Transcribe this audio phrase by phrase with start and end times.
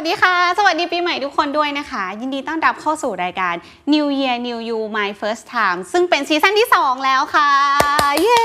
[0.00, 3.54] วัสดีค่ะ สวัสดีปีใหม่ทุกคนด้วยนะคะ ยินดีต้อนรับเข้าสู่รายการ
[3.92, 7.50] New Year New You My First Time ซึ่งเป็นซีซั่นที่ 2 แล้วค่ะ
[8.20, 8.42] เย้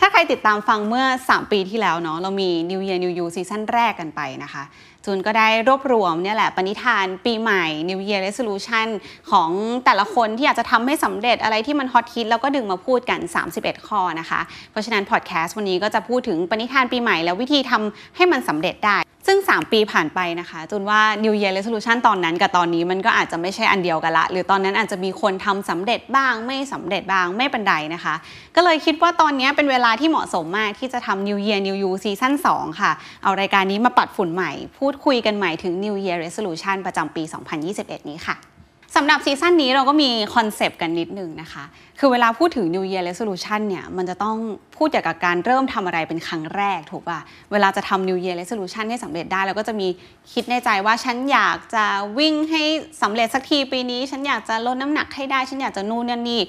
[0.00, 4.62] ถ้าใครติดตามฟังเมื่อ 3 ปีที่แล้วเนาะเรามี New Year New You ซีซั่นแรกกันไปนะคะ
[5.04, 8.86] จูนก็ได้รวบรวมเนี่ยแหละปณิธานปีใหม่ New Year Resolution
[9.30, 9.50] ของ
[9.84, 13.20] แต่ละคนที่อยากจะทำให้สำเร็จอะไรที่มันฮอตฮิตแล้วก็ดึงมาพูดกัน
[13.54, 28.14] 31 ข้อนะคะ เพราะฉะนั้นพอดแคสต์วันนี้ก็จะพูดถึงปณิธานปีใหม่แล้ววิธีทำให้มันสำเร็จได้ ซึ่ง 3 ปีผ่านไปนะคะจูนว่า New Year Resolution ตอนนั้นกับตอนนี้มันก็อาจจะไม่ใช่อันเดียวกันละ หรือตอนนั้นอาจจะมีคนทำสำเร็จบ้างไม่สำเร็จบ้างไม่เป็นไรนะคะ
[28.56, 32.92] ก็เลยคิดว่าตอนนี้เป็นเวลาที่เหมาะสมมากที่จะทำ New Year New You Season 2 ค่ะ
[33.22, 37.22] เอารายการนี้มาปัดฝุ่นใหม่ พูดคุยกันใหม่ถึง New Year Resolution ประจำปี
[37.66, 38.51] 2021 นี้ค่ะ
[38.96, 41.64] สำหรับ season นี้เราก็มี concept กันนิดนึงนะคะ
[41.98, 44.36] คือเวลาพูดถึง New Year Resolution เนี่ยมันจะต้อง
[44.76, 47.18] พูดเกี่ยวกับการเริ่มทำอะไรเป็นครั้งแรกถูกป่ะ
[47.52, 49.88] เวลาจะทำ New Year Resolution ให้สำเร็จได้ เราก็จะมี
[50.32, 51.84] คิดในใจว่าฉันอยากจะ
[52.18, 52.62] วิ่งให้
[53.02, 56.40] สำเร็จสักทีปีนี้ ฉันอยากจะลดน้ำหนักให้ได้ ฉันอยากจะนู่นนั่นนี่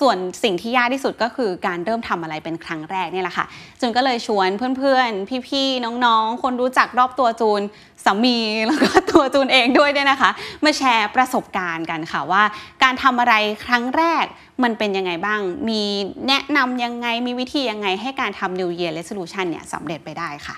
[0.00, 3.46] ส่วนสิ่งที่ยากที่สุดก็คือการเริ่มทำอะไรเป็นครั้งแรกเนี่ยแหละค่ะ
[3.80, 4.48] จูนก็เลยชวน
[4.78, 7.62] เพื่อนๆ พี่ๆ น้องๆ คนรู้จักรอบตัวจูน
[8.04, 10.30] สามีแล้วก็ตัวจูนเองด้วยเนี่ยนะคะ
[10.64, 12.42] มาแชร์ประสบการณ์กันค่ะว่า
[12.82, 13.34] การทำอะไร
[13.64, 14.24] ครั้งแรก
[14.62, 15.82] มันเป็นยังไงบ้าง มี
[16.28, 20.56] แนะนำยังไงมีวิธียังไงให้การทำ New Year Resolution เนี่ยสำเร็จไปได้ค่ะ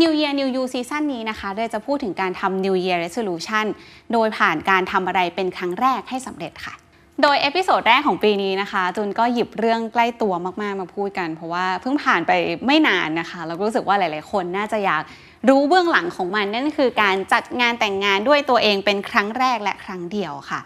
[0.00, 3.66] New Year New You season นี้นะคะโดยจะพูดถึงการทำ New Year Resolution
[4.12, 6.74] โดยผ่านการทำอะไรเป็นครั้งแรกให้สำเร็จค่ะ
[7.22, 12.32] โดย episode แรกของปีนี้นะคะจูนก็หยิบเรื่องใกล้ตัวมาก ๆ มาพูดกัน เพราะว่าเพิ่งผ่านไป
[12.66, 15.02] ไม่นานนะคะ แล้วรู้สึกว่าหลาย ๆ คนน่าจะอยาก
[15.48, 20.60] รู้เบื้องหลังของมันนั่นคือการจัดงานแต่งงานด้วยตัวเองเป็นครั้งแรกและครั้งเดียวค่ะ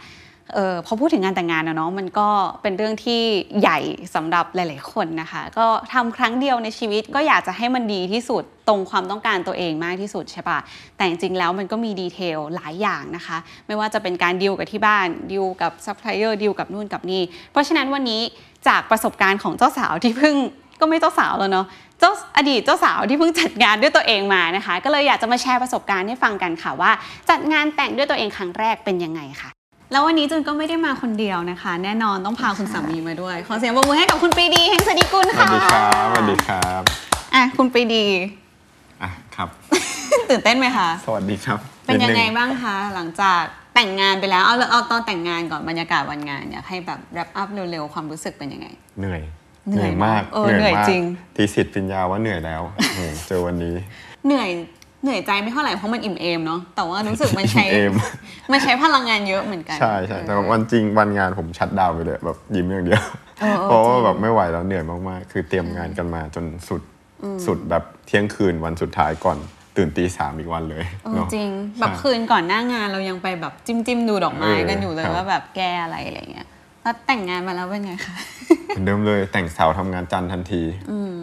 [0.55, 2.29] เออพอพูดถึงงานแต่งงานนะเนาะมันก็
[2.63, 3.21] เป็นเรื่องที่
[3.61, 3.79] ใหญ่
[4.15, 10.59] สำหรับหลาย ๆ คนนะคะ ก็ทำครั้งเดียวในชีวิตก็อยากจะให้มันดีที่สุดตรงความต้องการตัวเองมากที่สุดใช่ปะ
[10.97, 17.23] แต่จริง ๆ แล้วมันก็มี detail หลายอย่างนะคะ ไม่ว่าจะเป็นการดีลกับที่บ้านดีลกับ supplier deal กับนู่นกับนี่
[17.53, 18.23] เพราะฉะนั้นวันนี้
[18.69, 20.37] จากประสบการณ์ของเจ้าสาวที่เพิ่ง
[20.81, 21.67] ก็ไม่เจ้าสาวแล้วเนาะ
[22.01, 26.93] เจ้าอดีตเจ้าสาวที่เพิ่งจัดงานด้วยตัวเองมานะคะ ก็เลยอยากจะมาแชร์ประสบการณ์ให้ฟังกันค่ะว่า
[27.31, 29.58] จัดงานแต่งด้วยตัวเองครั้งแรกเป็นยังไงค่ะ
[29.93, 36.83] แล้ววันนี้จุนก็ไม่ได้มาคนเดียวนะคะ แน่นอนต้องพาคุณสามีมาด้วย ขอเสียงปรบมือให้กับคุณปรีดีเฮงสวัสดีกุลสวัค่ะสดีครับสวัสดีครับ
[37.35, 38.05] อะคุณปรีดี
[39.03, 39.49] อะครับ
[40.31, 43.43] ตื่นเต้นไหมคะ สวัสดีครับเป็นยังไงดบ้างคะ หลังจาก
[43.75, 48.67] แต่งงานไปแล้ว เอาเอาตอนแต่งงานก่อนบรรยากาศวันงานอยากให้แบบ wrap up เร็วๆ ความรู้สึกเป็นยังไง
[48.99, 49.23] เหนื่อย
[49.69, 51.03] เหนื่อยมากเออเหนื่อยมากจริง
[51.37, 53.75] ทีสิทธิ์ปริญญาว่าเหนื่อยแล้วโอ้โหเจอวันนี้
[54.27, 54.49] เหนื่อย
[55.03, 57.93] เหนื่อยใจไม่เท่าไหร่เพราะมันอิ่มเอมเนาะแต่ว่ารู้สึกมันใช้เอม
[58.53, 63.03] มันใช้พลังงานเยอะเหมือนกัน ใช่ใช่แต่วันจริงวันงานผมชัดดาวน์ไปเลยแบบยิ้มอย่างเดียว
[63.41, 66.83] เออเออเพราะว่าจริงแบบไม่ไหวแล้วเหนื่อยมากๆ คือเตรียมงานกันมาจนสุด
[67.47, 69.39] สุดแบบเที่ยงคืนวันสุดท้ายก่อน
[69.77, 71.51] ตื่นตีสามอีกวันเลยเออเนาะจริง
[71.81, 76.49] แบบใช่คืนก่อนหน้างานเรายังไปแบบจิ้มจิ้มๆดูดอกไม้เออกันอยู่เลยครับว่าแบบแก้อะไรอะไรเงี้ย
[76.89, 78.17] แล้วแต่งงานมาแล้วเป็นไงคะ
[78.67, 80.63] เหมือนเดิมเลยแต่งสาวทำงานจันทร์ทันที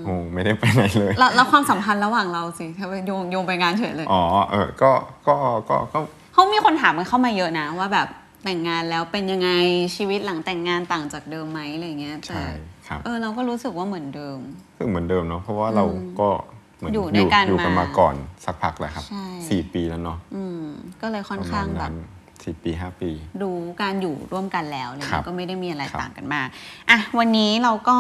[0.05, 4.91] โอ้ไม่ได้ไปไหนเลยแล้วแล้วความสัมพันธ์ระหว่างเราสิทำไมโยงโยงไปงานเฉยเลย อ๋อเออก็
[5.27, 5.35] ก็
[5.69, 5.99] ก็ก็
[6.33, 8.07] เขามีคนถามกันเข้ามาเยอะนะว่าแบบ
[8.43, 9.49] แต่งงานแล้วเป็นยังไง
[9.95, 12.45] ชีวิตหลังแต่งงานต่างจากเดิมไหมอะไรเงี้ยแต่ใช่
[12.87, 14.39] ครับเออเราก็รู้สึกว่าเหมือนเดิม
[14.77, 15.85] ซึ่งเหมือนเดิมเนาะเพราะว่าเรา
[16.19, 16.29] ก็
[16.77, 18.15] เหมือนอยู่ด้วยกันอยู่กันมามาก่อน
[18.45, 20.63] สักพักแหละครับใช่สี่ปีแล้วเนาะอืม
[21.01, 21.91] ก็เลยค่อนประข้ามางณแบนั้บ
[22.45, 23.11] นสี่ปีห้าปี
[23.41, 26.47] รู้การอยู่ร่วมกันแล้วเลยครับก็ไม่ได้มีอะไรครับต่างกันมาก
[26.89, 27.97] อะวันนี้เราก็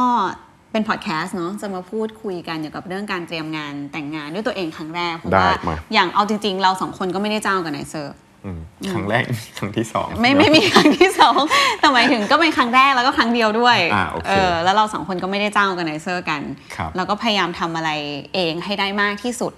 [0.71, 8.15] เป็นพอดแคสต์เนาะจะมาพูดคุยกันเกี่ยวกับเรื่องการเตรียมงานแต่งงานด้วยตัวเองครั้งแรกเพราะได้ว่ามาอย่างเอาจริง ๆ เราสองคนก็ไม่ได้จ้าง organizer
[8.45, 8.59] อืม
[8.91, 9.23] ครั้งแรก
[9.57, 11.39] ครั้งที่สองไม่ไม่มีครั้งที่สอง
[11.79, 16.41] แต่หมายถึงก็เป็นครั้งแรกแล้วก็ครั้งเดียวด้วยอ่าโอเคอแล้วเราสองคนก็ไม่ได้จ้าง organizer กัน
[16.75, 17.91] ครับแล้วก็พยายามทำอะไร
[18.33, 19.53] เองให้ได้มากที่สุด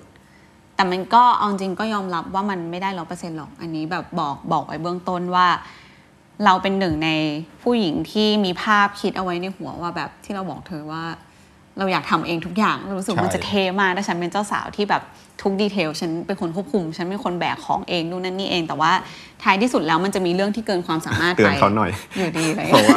[0.77, 5.47] แต่มันก็เอาจริงก็ยอมรับว่ามันไม่ได้ร้อเปอร์เซ็นต์หรอก อันนี้แบบบอกบอกไว้เบื้องต้นว่า
[6.45, 7.09] เราเป็นหนึ่งใน
[7.63, 11.03] ผู้หญิงที่มีภาพคิดเอาไว้ในหัวว่าแบบที่เราบอกเธอว่า
[11.79, 15.03] เราอยากทำเองทุกอย่างเรารู้สึกใช่มันจะเทมากถ้าฉันเป็นเจ้าสาวที่แบบ
[15.41, 18.91] ทุกดีเทลฉันเป็นคนควบคุม ฉันเป็นคนแบกของเองนู่นนั่นนี่เอง แต่ว่า
[19.43, 22.95] ท้ายที่สุดแล้วมันจะมีเรื่องที่เกินความสามารถเตืไปอนเขาหน่อยอยู่ดีอะไรเพราะว่า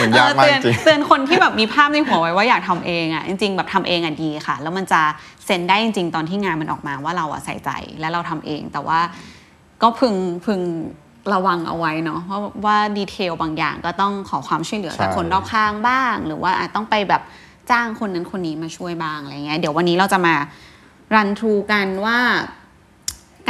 [0.00, 5.00] มันยากมากเออจริงเตือนเตือนคนที่แบบมีภาพในหัวไว้ว่าอยากทำเองอะจริงๆแบบทำเองอะดีค่ะ แล้วมันจะ
[5.46, 7.70] เซ็นได้จริง ๆ ตอนที่งานมันออกมาว่าเราอะใส่ใจ
[8.00, 9.00] และเราทำเอง แต่ว่า
[9.82, 10.14] ก็พึง
[10.46, 10.60] พึง
[11.34, 17.22] ระวังเอาไว้เนาะว่าว่าดีเทลบางอย่างก็ต้องขอความช่วยเหลือจากใช่คนรอบข้างบ้าง หรือว่าอาจต้องไปแบบ
[17.70, 20.34] จ้างคนนั้นคนนี้มาช่วยบ้างอะไรเงี้ยเดี๋ยววันนี้เราจะมา
[21.14, 22.18] รันทรูกันว่า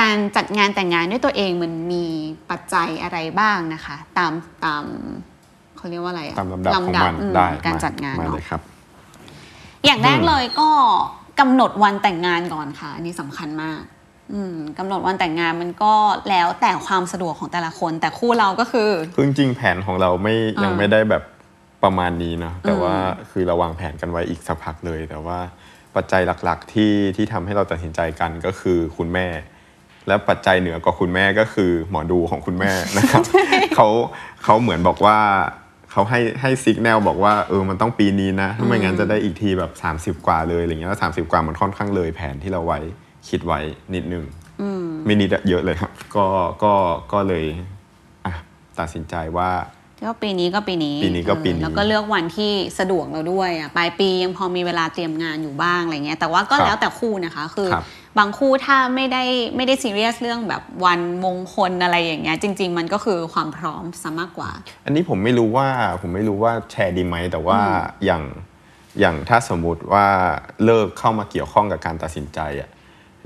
[0.00, 2.05] การจัดงานแต่งงานด้วยตัวเองมันมี
[2.50, 4.32] ปัจจัยอะไรบ้างนะคะ ตาม
[4.64, 4.85] ตาม
[5.76, 8.61] เขาเรียกว่าอะไรอะตามลำดับของมันอืมได้การมจัดงานมาเนาะเลยครับ
[9.85, 10.69] อย่างแรกอืมเลยก็
[11.41, 13.81] กำหนดวันแต่งงานก่อนค่ะอันนี้สำคัญมาก
[14.32, 15.94] อืมกำหนดวันแต่งงานมันก็
[16.29, 21.23] แล้วแต่ความสะดวกของแต่ละคน แต่คู่เราก็คือคือจริงๆแผนของเราไม่ยังอ่าไม่ได้แบบ
[21.84, 22.96] ประมาณนี้เนอะแต่อืมว่า
[23.31, 25.38] คือเราวางแผนกันไว้อีกสักพักเลย แต่ว่า
[25.96, 29.26] ปัจจัยหลักๆที่ที่ทำให้เราตัดสินใจกันก็คือคุณแม่
[30.08, 33.23] และปัจจัยเหนือกว่าคุณแม่ก็คือหมอดูของคุณแม่นะครับ
[33.76, 33.88] เขา
[34.44, 35.19] เขาเหมือนบอกว่า
[35.90, 39.73] เขาให้ให้ซิกแนลบอกว่าเออมันต้องปีนี้นะถ้าไม่งั้นจะได้อีกทีแบบ
[40.19, 42.78] 30 กว่าเลยอะไรเงี้ยแล้วสามสิบกว่ามันค่อนข้างเลยแผนที่เราไว้
[43.28, 43.61] คิดไว้
[43.94, 44.25] นิดนึง
[45.06, 46.26] ไม่นิดอะเยอะเลยครับ ก็
[46.62, 46.73] ก็
[47.12, 47.44] ก็เลย
[48.25, 48.32] อะ
[48.78, 49.50] ตัดสินใจว่า
[50.04, 57.84] ก็ปีนี้ก็ปีนี้ปีนี้ก็ปีนี้เออแล้วก็เลือกวันที่สะดวกเราด้วยอะปลายปียังพอมีเวลาเตรียมงานอยู่บ้างอะไรเงี้ยแต่ว่าก็ครับแล้วแต่คู่นะคะคือครับ
[58.19, 59.25] บางคู่ถ้าไม่ได้
[59.56, 64.50] ไม่ได้ซีเรียสเรื่องแบบวันมงคลอะไรอย่างเงี้ยจริง ๆ มันก็คือความพร้อมซะมากกว่า
[64.84, 65.69] อันนี้ผมไม่รู้ว่า
[66.00, 67.58] ผมไม่รู้ว่าแชร์ดีไหมแต่ว่า
[68.04, 68.22] อย่าง
[69.00, 70.06] อย่างถ้าสมมุติว่า
[70.64, 72.69] เลิกเข้ามาเกี่ยวข้องกับการตัดสินใจอะ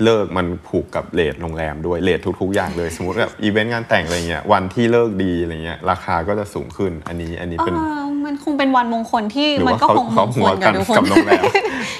[0.03, 7.81] เลิกมันผูกกับเลทโรงแรมด้วยเลททุก ๆ อย่างเลย สมมติแบบอีเวนต์งานแต่งอะไรเงี้ยวันที่เลิกดีอะไรเงี้ยราคาก็จะสูงขึ้นอันนี้อันนี้เอเป็นอ
[8.25, 11.43] มันคงเป็นวันมงคลที่หรือมันว่าก็เขาคงมเขางคหัวลกักับนทุกคนกับโรงแรม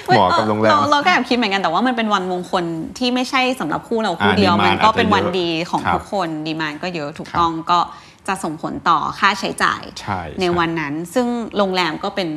[0.06, 2.64] เหมาะกับโรงแรมเราเราก็แอบคิดเหมือนกันแต่ว่ามันเป็นวันมงคล
[2.98, 7.80] ที่ไม่ใช่สำหรับคู่เราคู่อ่าเดียว demand มันก็เป็นอาจจะเยอะวันดีของครับทุกคนดีมานก็เยอะถูกครับต้องก็
[8.28, 12.28] จะส่งผลต่อค่าใช้จ่ายใช่ในวันนั้น ซึ่งโรงแรมก็เป็น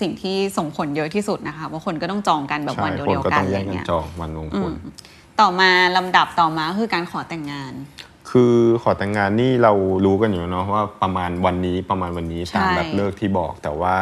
[0.00, 4.72] สิ่งที่ส่งผลเยอะที่สุดนะคะเพราะคนก็ต้องจองกันแบบใช่คนก็ต้นองอะไรแย่งกันวันเดียวๆกันอะไรเงี้ยจองวันมงคล
[5.40, 7.72] ต่อมาลำดับต่อมาคือการขอแต่งงาน
[8.30, 9.72] คือขอแต่งงานนี่เรา
[10.06, 13.96] รู้กันอยู่เนาะว่าประมาณวันนี้ประมาณวันนี้ใช่ตามแบบฤกษ์ที่บอก แต่ว่า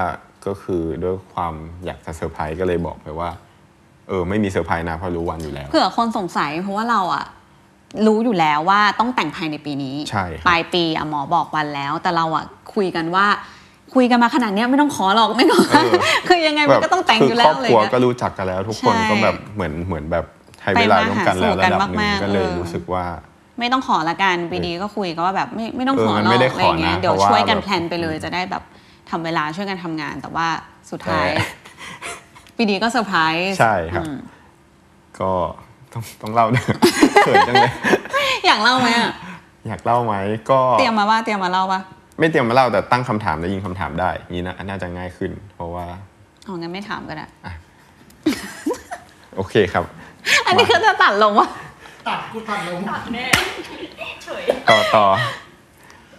[0.47, 1.55] ก็คือด้วยความ
[1.85, 3.31] อยากจะเซอร์ไพรส์ก็เลยบอกไปว่า
[4.09, 7.25] เออไม่มีเซอร์ไพรส์นะเพราะรู้วันอยู่แล้วเผื่อคนสงสัยเพราะว่าเราอะ
[8.07, 12.45] รู้อยู่แล้วว่าต้องแต่งภายในปีนี้ใช่ครับปลายปีอะหมอบอกวันแล้ว แต่เราอะ
[12.75, 13.27] คุยกันว่า
[13.95, 15.63] คุยกันมาขนาดเนี้ยไม่ต้องขอหรอกไม่ต้อง
[16.29, 20.25] คือยังไงมันก็ต้องแต่งอยู่แล้วครอบอะไรครัวเงี้ยก็รู้จักกันแล้ว ทุกคนใช่ก็แบบเหมือนเหมือนแบบ
[20.61, 23.05] ใช้เวลาร่วมกันแล้วไปมาหาสู่กัระนดับหนึ่มางกๆก็เลยเออรู้สึกว่า
[23.59, 28.63] ไม่ต้องขอละกันปีดีก็คุยกันว่าแบบไม่ไม่ต้องเออขอมันหรอกไม่ได้อะไรขอเงี้ยนะเดี๋ยวเพราะว่าช่วยกันแบบแพลนไปเลยจะได้แบบ
[29.11, 30.47] ทำเวลาช่วยกันทำงาน แต่ว่า
[30.91, 31.45] สุดท้ายแต่
[32.57, 34.19] ปีดีก็เซอร์ไพรส์ใช่ครับอืม
[35.21, 35.33] ก็
[35.93, 36.65] ต้องต้องเล่าด้วย
[37.25, 37.73] เขินจังเลย
[38.47, 39.13] อยากเล่าไหมอะ
[39.69, 40.15] อยากเล่าไหม
[40.51, 41.81] ก็เตรียมมาว่าเตรียมมาเล่าปะ
[42.21, 45.87] ไม่เตรียมมาเล่าแต่ตั้งคำถามแล้วยิงคำถามได้อย่างนี้นะน่าจะง่ายขึ้น เพราะว่า
[46.45, 47.27] เอางั้นไม่ถามก็ได้
[49.37, 49.85] โอเคครับ
[50.47, 51.49] อันนี้คือจะตัดลงวะ
[52.09, 55.07] ตัดกูตัดลงต่อต่อ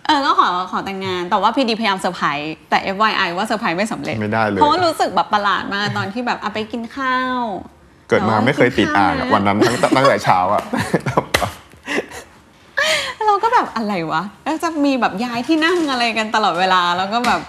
[0.06, 7.42] เออก็ขอขอแต่งงานแต่ว่าพีดีพยายามเซอร์ไพรส์แต่ FYI ว่าเซอร์ไพรส์ไม่สำเร็จไม่ได้เลยเพราะว่ารู้สึกแบบประหลาดมากตอนที่แบบเอาไปกินข้าว
[8.10, 10.64] เกิดมาไม่เคยติดอ่างอะวันนั้นทั้งตั้งแต่เช้าอะ
[11.06, 11.18] เรา
[13.42, 17.42] ก็แบบอะไรวะแล้วจะมีแบบย้ายที่นั่งอะไรกันตลอดเวลา แล้วก็แบบ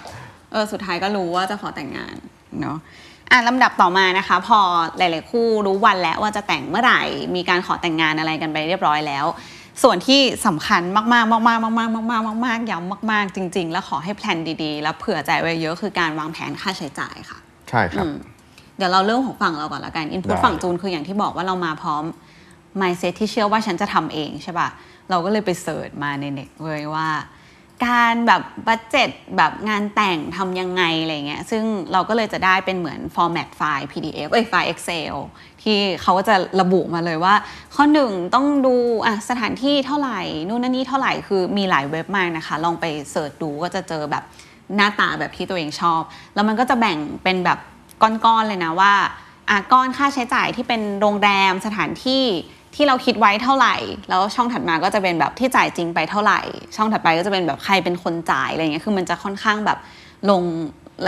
[0.52, 2.14] เออสุดท้ายก็รู้ว่าจะขอแต่งงาน
[2.60, 2.78] เนาะ
[3.30, 4.58] อะลำดับต่อมานะคะ พอ
[4.98, 7.02] หลายๆคู่รู้วันแล้วว่าจะแต่งเมื่อไหร่
[7.36, 9.26] มีการขอแต่งงานอะไรกันไปเรียบร้อยแล้ว
[9.82, 18.16] ส่วนที่สำคัญมากๆมากๆมากๆมากๆมากๆมากๆย้ำมาก ๆ จริง ๆ แล้วขอให้แพลนดีๆ แล้วเผื่อใจไว้เยอะคือการวางแผนค่าใช้จ่ายค่ะ ใช่ครับอืม
[18.76, 22.04] เดี๋ยวเราเริ่มของฝั่งเราก่อนละกัน input ได้ฝั่งจูนคืออย่างที่บอกว่าเรามาพร้อม
[22.80, 24.68] mindset ที่เชื่อว่าฉันจะทำเองใช่ป่ะ
[25.10, 27.08] เราก็เลยไป search มาในเน็ตเลยว่า
[27.86, 35.14] การแบบ budget แบบงานแต่งทำยังไงอะไรเงี้ยซึ่งเราก็เลยจะได้เป็นเหมือน format ไฟล์ PDF เอ้ยไฟล์ Excel
[35.62, 37.34] ที่เขาก็จะระบุมาเลยว่า
[37.74, 38.74] ข้อหนึ่งต้องดู
[39.06, 44.24] อะสถานที่เท่าไหร่นู่นนั่นนี่เท่าไหร่คือมีหลายเว็บมากนะคะ ลองไปเสิร์ชดูก็จะเจอแบบ
[44.76, 46.02] หน้าตาแบบที่ตัวเองชอบ
[46.34, 47.58] แล้วมันก็จะแบ่งเป็นแบบ
[48.02, 48.92] ก้อนๆเลยนะว่า
[49.48, 52.24] อะก้อนค่าใช้จ่ายที่เป็นโรงแรมสถานที่
[52.74, 53.76] ที่เราคิดไว้เท่าไหร่
[54.08, 56.40] แล้วช่องถัดมาก็จะเป็นแบบที่จ่ายจริงไปเท่าไหร่
[56.76, 59.78] ช่องถัดไปก็จะเป็นแบบใครเป็นคนจ่ายอะไรเงี้ยคือมันจะค่อนข้างแบบ
[60.30, 60.42] ลง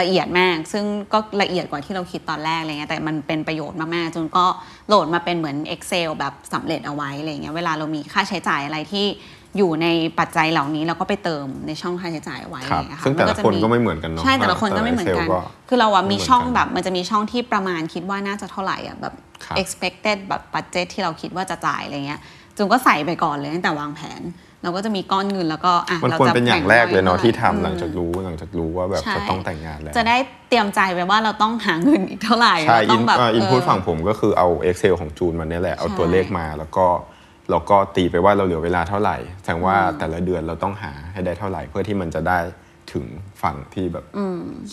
[0.00, 4.46] ละเอียดมาก ซึ่งก็ละเอียดกว่าที่เราคิดตอนแรกอะไรเงี้ยแต่มันเป็นประโยชน์มากๆจนก็
[4.88, 9.06] โหลดมาเป็นเหมือน Excel แบบสำเร็จเอาไว้อะไรเงี้ยเวลาเรามีค่าใช้จ่ายอะไรที่
[9.58, 9.86] อยู่ใน
[10.18, 22.20] ปัจจัยเหล่านี้เราก็ไปเติมในช่องค่าใช้จ่ายไว้ครับอะไรเงี้ยซึ่งแต่มัละจคนมีก็ไม่เหมือนกันเนาะใช่แต่ละคนก็ไม่เหมือนกันแต่ละ Excel คือเราอะมีช่องไม่เหมือนกันแบบมันจะมีช่องที่ประมาณคิดว่าน่าจะเท่าไหร่อะแบบครับ expected แบบ budget ที่เราคิดว่าจะจ่ายอะไรเงี้ย
[22.56, 24.22] จุนก็ใส่ไปก่อนเลยตั้งแต่วางแผน
[24.62, 30.16] เราก็จะมีก้อนเงินแล้วก็อะมันเราควรจะเป็นอย่างแรกเลยเนาะบ่งที่ไว้ทำหลังจากอืมรู้หลังจากรู้ว่าแบบใช่จะต้องแต่งงานแล้ว จะได้
[30.48, 36.86] เตรียมใจไปว่าเราต้องหาเงินอีกเท่าไหร่ใช่เราต้อิอนงแบบอินพุตเออฝั่งผมก็คือเอา Excel ของจูนมันเนี่ยแหละเอาใช่ตัวเลขมาแล้วก็
[37.50, 42.38] เราก็ตีไปว่าเราเหลือเวลาเท่าไหร่แสดงว่าแต่ละเดือนเราต้องหาให้ได้เท่าไหร่ เพื่อที่มันจะได้
[42.92, 43.04] ถึง
[43.42, 44.04] ฝั่งที่แบบ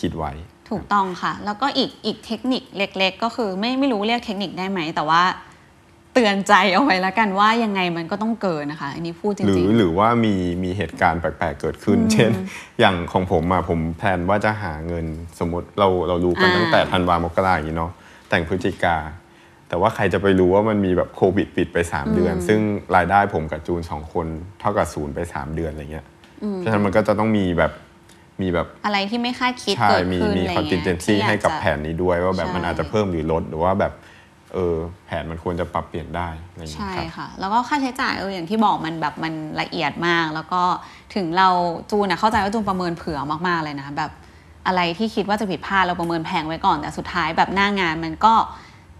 [0.00, 0.32] คิดไว้
[0.70, 5.22] ถูกต้องค่ะ แล้วก็อีกอีกเทคนิคเล็ก ๆ ก็คือไม่ไม่รู้เรียกเทคนิคได้ไหม แต่ว่า
[6.14, 12.30] เตือนใจเอาไว้แล้วกันว่ายังไงมันก็ต้องเกินนะคะ อันนี้พูดจหรืริองหรือว่ามีมีเหตุการณ์แปลกๆเกิดขึ้น เช่น
[12.80, 15.06] อย่างของผมอะผมแพลนว่าจะหาเงิน
[15.38, 17.92] สมมติเราเรารู้กันอ่าตั้งแต่ธันวามกราอย่างนี้เนาะ
[18.28, 18.96] แต่งพฤศจิกา
[19.72, 22.60] แต่ว่าใครจะไปรู้ว่ามันมีแบบโควิดปิดไป 3 เดือน ซึ่ง
[22.96, 24.26] รายได้ผมกับจูนสองคน
[24.60, 26.06] เท่ากับศูนย์ไป 3 เดือนอะไรเงี้ย
[26.56, 27.72] เพราะฉะนั้นมันก็จะต้องมีแบบ
[28.42, 33.92] มีแบบๆอะไรที่ไม่คาดคิดใช่เกิดมีขึ้นมีอะไรคอนติเงี้ยเจนซีให้กับแผนนี้ด้วยว่าแบบใช่มันอาจจะเพิ่มหรือลดหรือว่าแบบ
[34.52, 34.76] เออ
[35.06, 40.62] แผนมันควรจะปรับเปลี่ยนได้อะไรอย่างเงี้ใช่ยครับค่ะ แล้วก็ค่าใช้จ่ายเอออย่างที่บอกมันแบบมันละเอียดมาก แล้วก็
[41.14, 41.48] ถึงเรา
[41.90, 44.10] จูนอะเข้าใจว่าจูนประเมินเผื่อมากๆเลยนะแบบ
[44.66, 48.34] อะไรที่คิดว่าจะผิดพลาดเราประเมินแพงไว้ก่อน แต่สุดท้ายแบบหน้างานมันก็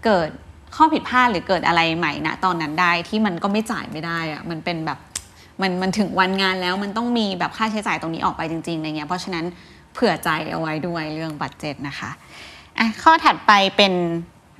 [0.05, 0.29] เกิด
[0.75, 4.99] ข้อผิดพลาดหรือเกิดอะไรใหม่นะตอนนั้นได้ที่มันก็ไม่จ่ายไม่ได้อะมันเป็นแบบ
[5.61, 9.45] มันมันถึงวันงานแล้วมันต้องมีแบบค่าใช้จ่ายตรงนี้ออกไปจริงๆอะไรเงี้ยเพราะฉะนั้น
[9.93, 12.09] เผื่อใจเอาไว้ด้วยเรื่อง budget นะคะ
[12.77, 13.93] อะข้อถัดไปเป็น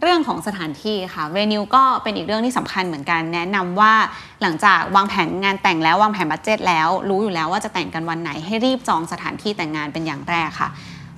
[0.01, 3.93] เรื่องของสถานที่ค่ะ venue ก็เป็นอีกเรื่องที่สำคัญเหมือนกัน แนะนำว่า
[4.41, 10.69] หลังจากวางแผนงานแต่งแล้ววางแผน budget แล้ว รู้อยู่แล้วว่าจะแต่งกันวันไหนให้รีบจองสถานที่แต่งงานเป็นอย่างแรกค่ะ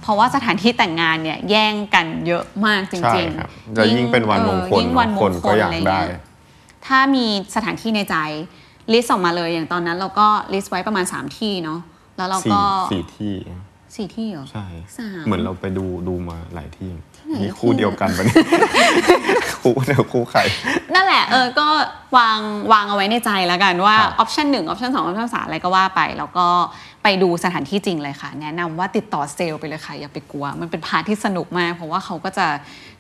[0.06, 6.22] เพราะว่าสถานที่แต่งงานเนี่ยแย่งกันเยอะมากจใช่ริงครับแล้วยิ่งเป็นวันมงคออลยิ่งวันมคนงคก็ลอยาอะกไรได้เงี้ย
[6.88, 8.16] ถ้ามีสถานที่ในใจ
[8.92, 11.80] list ออกมาเลยอย่างตอนนั้นเราก็ list ไว้ประมาณ 3 ที่เนาะ
[12.18, 13.36] แล้วเราสี่ก็สี่ที่
[13.96, 14.66] สี่ที่เหรอใช่
[14.98, 16.92] สามเหมือนเราไปดูดูมาหลายที่
[17.28, 18.46] ไหนนี่คู่เดียวกันปะเนี่ย
[19.62, 20.40] คู่เดียวคู่ใคร
[20.94, 21.68] นั่นแหละเออก็
[22.18, 22.40] วาง
[22.74, 26.48] วางเอาไว้ในใจแล้วกันว่าครับ option หนึ่ง option สอง option สามอะไรก็ว่าไป แล้วก็
[27.04, 32.48] ไปดูสถานที่จริงเลยค่ะ แนะนำว่าติดต่อเซลล์ไปเลยค่ะ อย่าไปกลัว มันเป็น part ที่สนุกมาก เพราะว่าเขาก็จะ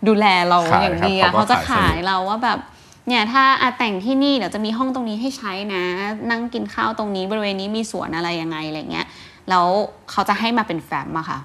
[0.07, 2.59] ดูแลเราขายอย่างดีครับอะเขาก็เขาจะขายขายสนุกเราว่าแบบ
[3.07, 5.83] เนี่ยถ้าอาแต่งที่นี่เดี๋ยวจะมีห้องตรงนี้ให้ใช้นะ
[6.31, 9.07] นั่งกินข้าวตรงนี้บริเวณนี้มีสวนอะไรยังไงอะไรเงี้ย
[9.49, 9.65] แล้ว
[10.11, 11.39] เขาจะให้มาเป็นแฟ้มอะค่ะ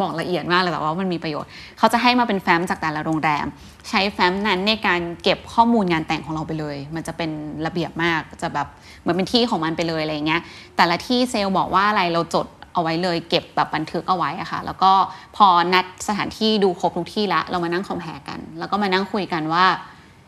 [0.00, 3.46] บอกละเอียดมากเลยแต่ว่ามันมีประโยชน์ เขาจะให้มาเป็นแฟ้มจากแต่ละโรงแรม
[3.88, 7.30] ใช้แฟ้มนั้นในการเก็บข้อมูลงานแต่งของเราไปเลย มันจะเป็น
[7.66, 8.66] ระเบียบมากจะแบบ
[9.00, 10.42] เหมือนเป็นที่ของมันไปเลยอะไรเงี้ย
[10.76, 14.92] แต่ละที่เซลล์บอกว่าอะไรเราจดเอาไว้เลย เก็บแบบบันทึกเอาไว้อะค่ะ แล้วก็
[15.36, 19.66] พอนัดสถานที่ดูครบทุกที่ละเรามานั่งคอมเพลกัน แล้วก็มานั่งคุยกันว่า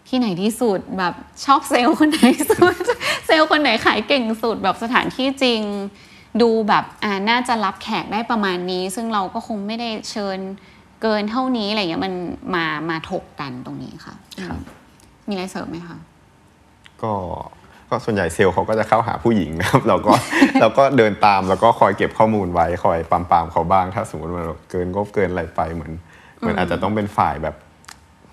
[0.09, 1.15] ที่ไหนที่สุดแบบ
[1.45, 2.75] ชอบเซลล์คนไหนสุด
[3.27, 5.61] เซลล์คนไหนขายเก่งสุดแบบสถานที่จริง
[6.43, 10.39] ดูแบบอ่าน่าจะรับแขกได้ประมาณนี้ ซึ่งเราก็คงไม่ได้เชิญ
[11.03, 12.15] เกินเท่านี้อะไรเงี้ยมัน
[12.55, 14.15] มามาถกกันตรงนี้ค่ะ
[14.47, 14.81] ครับอืม
[15.29, 15.99] มีอะไรเสริมไหมคะ
[17.03, 17.13] ก็
[17.91, 20.13] ก็ส่วนใหญ่เซลล์เขาก็จะเข้าหาผู้หญิงนะครับเราก็
[20.61, 25.93] เราก็เดินตามแล้วก็คอยเก็บข้อมูลไว้คอยปรามปรามๆเขาบ้าง ถ้าสมมติมันแบบเกินงบเกินอะไรไปเหมือน
[26.39, 27.57] เหมือนอาจจะต้องเป็นฝ่ายแบบ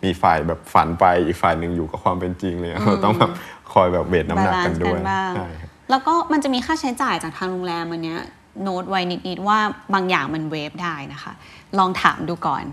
[0.03, 3.31] มีฝ่ายแบบฝันไปอีกฝ่ายหนึ่งอยู่กับความเป็นจริงเลยเราต้องแบบ
[3.73, 8.21] คอยแบบ weight น้ำหนักกันด้วยบาลานซ์กันบ้างใช่ครับ แล้วก็มันจะมีค่าใช้จ่ายจากทางโรงแรมอันเนี้ย
[8.63, 9.59] โน้ตไว้นิด ๆ ว่า
[9.93, 11.33] บางอย่างมัน waive ได้นะคะ
[11.77, 12.63] ลองถามดูก่อน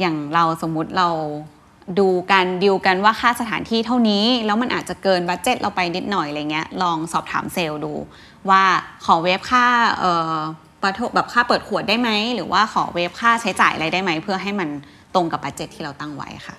[0.00, 1.08] อย่างเราสมมุติเรา
[2.00, 7.92] ดูกันดิวกันว่าค่าสถานที่เท่านี้ แล้วมันอาจจะเกิน budget เราไปนิดหน่อยอะไรเงี้ยลองสอบถามเซลล์ดู
[8.50, 8.62] ว่า
[9.04, 9.66] ขอ waive ค่า
[10.00, 10.36] เอ่อ
[10.82, 14.68] ประทแบบค่าเปิดขวดได้ไหม หรือว่าขอ waive ค่าใช้จ่ายอะไรได้ไหม เพื่อให้มัน
[15.14, 16.56] ตรงกับ budget ที่เราตั้งไว้ค่ะ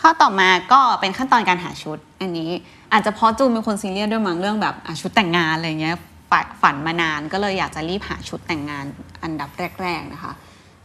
[0.00, 2.50] ข้อต่อมาก็เป็นขั้นตอนการหาชุด อันนี้
[2.92, 5.96] อาจจะเพราะจูนเป็นคนซีเรียสด้วยมั้งเรื่องแบบอะชุดแต่งงานอะไรเงี้ย
[6.30, 8.84] ฝันฝันมานานก็เลยอยากจะรีบหาชุดแต่งงาน
[9.22, 9.50] อันดับ
[9.82, 10.32] แรก ๆนะคะ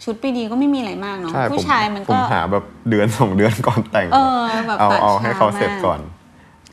[0.03, 5.99] ชุดปีดีก็ไม่มีอะไรมากเนาะใช่ผมผู้ชายมันผมก็หาแบบเดือนสองเดือนก่อนแต่งเออแบบเอาตัดเอาให้เขาช้ามากเสร็จก่อน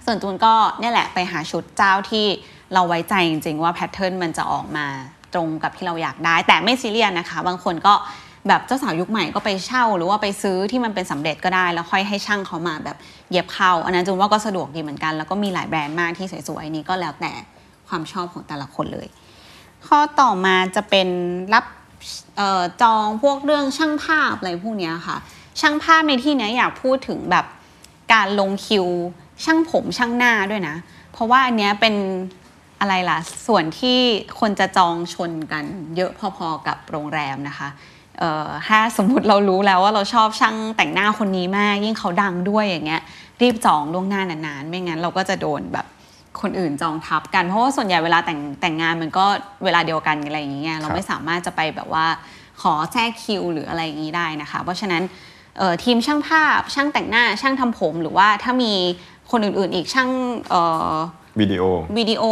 [0.05, 2.27] ส่วนจูนก็เนี่ยแหละไปหาชุดเจ้าที่
[2.75, 4.87] เราไว้ใจจริงๆว่าแพทเทิร์นมันจะออกมา
[5.35, 7.95] ตรงกับที่เราอยากได้ แต่ไม่ซีเรียสนะคะ บางคนก็
[8.49, 12.97] แบบเจ้าสาวยุคใหม่ก็ไปเช่า หรือว่าไปซื้อที่มันเป็นสำเร็จก็ได้ แล้วค่อยให้ช่างเขามาแบบ
[13.31, 17.33] เย็บเข้า อันนั้นจูนว่าก็สะดวกดีเหมือนกัน แล้วก็มีหลายแบรนด์มากที่สวยๆนี้ก็แล้วแต่
[17.89, 19.09] ความชอบของแต่ละคนเลย
[19.87, 21.09] ข้อต่อมาจะเป็น
[21.55, 21.65] รับ
[22.41, 25.17] ออจองพวกเรื่องช่างภาพอะไรพวกนี้ค่ะ
[25.61, 27.47] ช่างภาพในที่เนี้ยอยากพูดถึงแบบ
[28.13, 28.87] การลงคิว
[29.45, 30.77] ช่างผมช่างหน้าด้วยนะ
[31.13, 31.95] เพราะว่าอันเนี้ยเป็น
[32.81, 33.99] อะไรล่ะ ส่วนที่
[34.41, 35.65] คนจะจองชนกัน
[35.97, 37.69] เยอะพอๆกับโรงแรมนะคะ
[38.69, 43.03] ถ้าสมมุติเรารู้แล้วว่าเราชอบช่างแต่งหน้าคนนี้มาก ยิ่งเขาดังด้วยอย่างเงี้ย
[43.43, 45.87] รีบจองล่วงหน้านานๆ ไม่งั้นเราก็จะโดนแบบ
[46.41, 49.25] คนอื่นจองทับกัน เพราะว่าส่วนใหญ่เวลาแต่งแต่งงานมันก็
[49.65, 52.07] เวลาเดียวกันอะไรอย่างเงี้ยเราไม่สามารถจะไปแบบว่า
[52.63, 55.03] ขอแทรกคิวหรืออะไรอย่างนี้ได้นะคะ เพราะฉะนั้น
[55.59, 58.73] เอ่อทีมช่างภาพช่างแต่งหน้าช่างทำผม หรือว่าถ้ามี
[59.31, 60.11] คนอื่นๆอีกช่าง
[60.51, 60.95] เอ่อ
[61.41, 61.63] วิดีโอ
[61.99, 62.23] วิดีโอ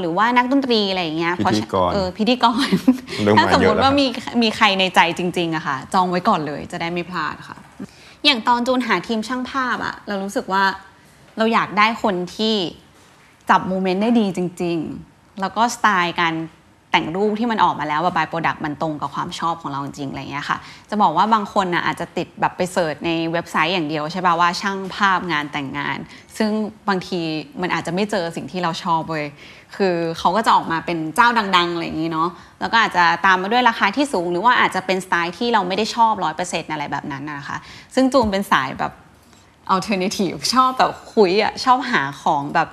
[0.00, 2.68] หรือว่านักดนตรีอะไรอย่างเงี้ยพิธีกรเออพิธีกร
[3.22, 4.06] เริ่มถ้ามาสมเยมอะติแล้วว่ามี
[4.42, 7.58] มีใครในใจจริงๆอะค่ะ จองไว้ก่อนเลยจะได้ไม่พลาดค่ะ
[8.24, 10.64] อย่างตอนจูนหาทีมช่างภาพอะเรารู้สึกว่า
[11.38, 12.54] เราอยากได้คนที่
[13.50, 14.76] จับโมเมนต์ได้ดีจริง
[15.08, 16.34] ๆ แล้วก็สไตล์การ
[16.92, 20.58] แต่งรูปที่มันออกมาแล้วว่า by-product มันตรงกับความชอบของเราจริงๆอะไรเงี้ยค่ะ
[20.90, 25.98] จะบอกว่าบางคนนะอาจจะติดแบบไป search ในเว็บไซต์อย่างเดียวใช่ป่ะว่าช่างภาพงานแต่งงาน
[26.36, 26.50] ซึ่ง
[26.88, 27.20] บางที
[27.60, 29.26] มันอาจจะไม่เจอสิ่งที่เราชอบเลย
[29.76, 32.28] คือเขาก็จะออกมาเป็นเจ้าดังๆอะไรอย่างนี้เนาะ
[32.60, 37.56] แล้วก็อาจจะตามมาด้วยราคาที่สูง หรือว่าอาจจะเป็นสไตล์ที่เราไม่ได้ชอบร้อยเปอร์เซ็นต์อะไรแบบนั้นนะคะ
[37.94, 38.92] ซึ่งจูนเป็นสายแบบ
[39.74, 42.68] alternative ชอบแบบคุยอะชอบหาของแบบ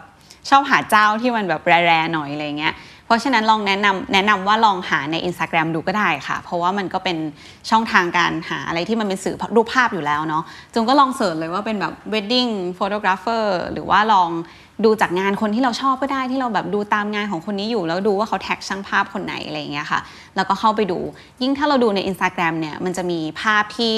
[0.50, 2.74] ชอบหาเจ้าที่มันแบบแร่ๆหน่อยอะไรเงี้ย
[3.08, 7.18] เพราะฉะนั้นลองแนะนำแนะนำว่าลองหาใน Instagram ดูก็ได้ค่ะ เพราะว่ามันก็เป็น
[7.70, 14.30] ช่องทางการหาอะไรที่มันเป็นสื่อรูปภาพอยู่แล้วเนาะจุงก็ลองเสิร์ชเลยว่าเป็นแบบ wedding photographer หรือว่าลอง
[14.86, 20.00] ดูจากงานคนที่เราชอบก็ได้ที่เราแบบดูตามงานของคนนี้อยู่ แล้วดูว่าเขาแท็กช่างภาพคนไหนอะไรอย่างเงี้ยค่ะ
[20.36, 21.00] แล้วก็เข้าไปดู
[21.42, 23.96] ยิ่งถ้าเราดูใน Instagram เนี่ยมันจะมีภาพที่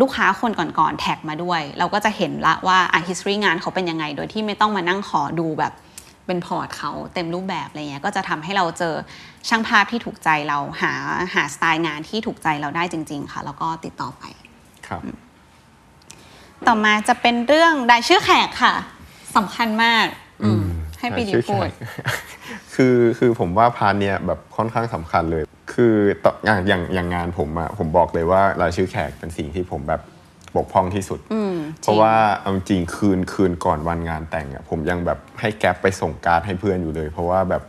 [0.00, 5.72] ลูกค้าคนก่อนๆแท็กมาด้วย เราก็จะเห็นละว่าอะ history งานเขาเป็นยังไง โดยที่ไม่ต้องมานั่งขอดูแบบ
[6.26, 8.94] เป็นพอร์ตเขาเต็มรูปแบบอะไรเงี้ยก็จะทำให้เราเจอ
[9.48, 10.92] ช่างภาพที่ถูกใจเราหา
[11.34, 14.24] หาสไตล์งานที่ถูกใจเราได้จริง ๆ ค่ะ แล้วก็ติดต่อไป
[14.88, 15.02] ครับ
[16.66, 18.74] ต่อมาจะเป็นเรื่องรายชื่อแขกค่ะ
[19.36, 20.06] สำคัญมาก
[20.42, 20.64] อืม
[20.98, 21.72] ให้ปีดีชื่อพูดแขก
[22.74, 25.42] คือคือผมว่าพาร์ทเนี้ยแบบค่อนข้างสำคัญเลย
[25.72, 30.00] คือต่ออย่างอย่างอย่างงานผมอะผมบอกเลยว่ารายชื่อแขกเป็นสิ่งที่ผมแบบ
[30.56, 31.45] บกพร่องที่สุด อืม
[31.86, 37.62] เพราะว่าเอาจริงคืนคืนก่อนวันงานแต่งอะผมยังแบบให้แก๊ปไปส่งการ์ดให้เพื่อนอยู่เลย เพราะว่าแบบ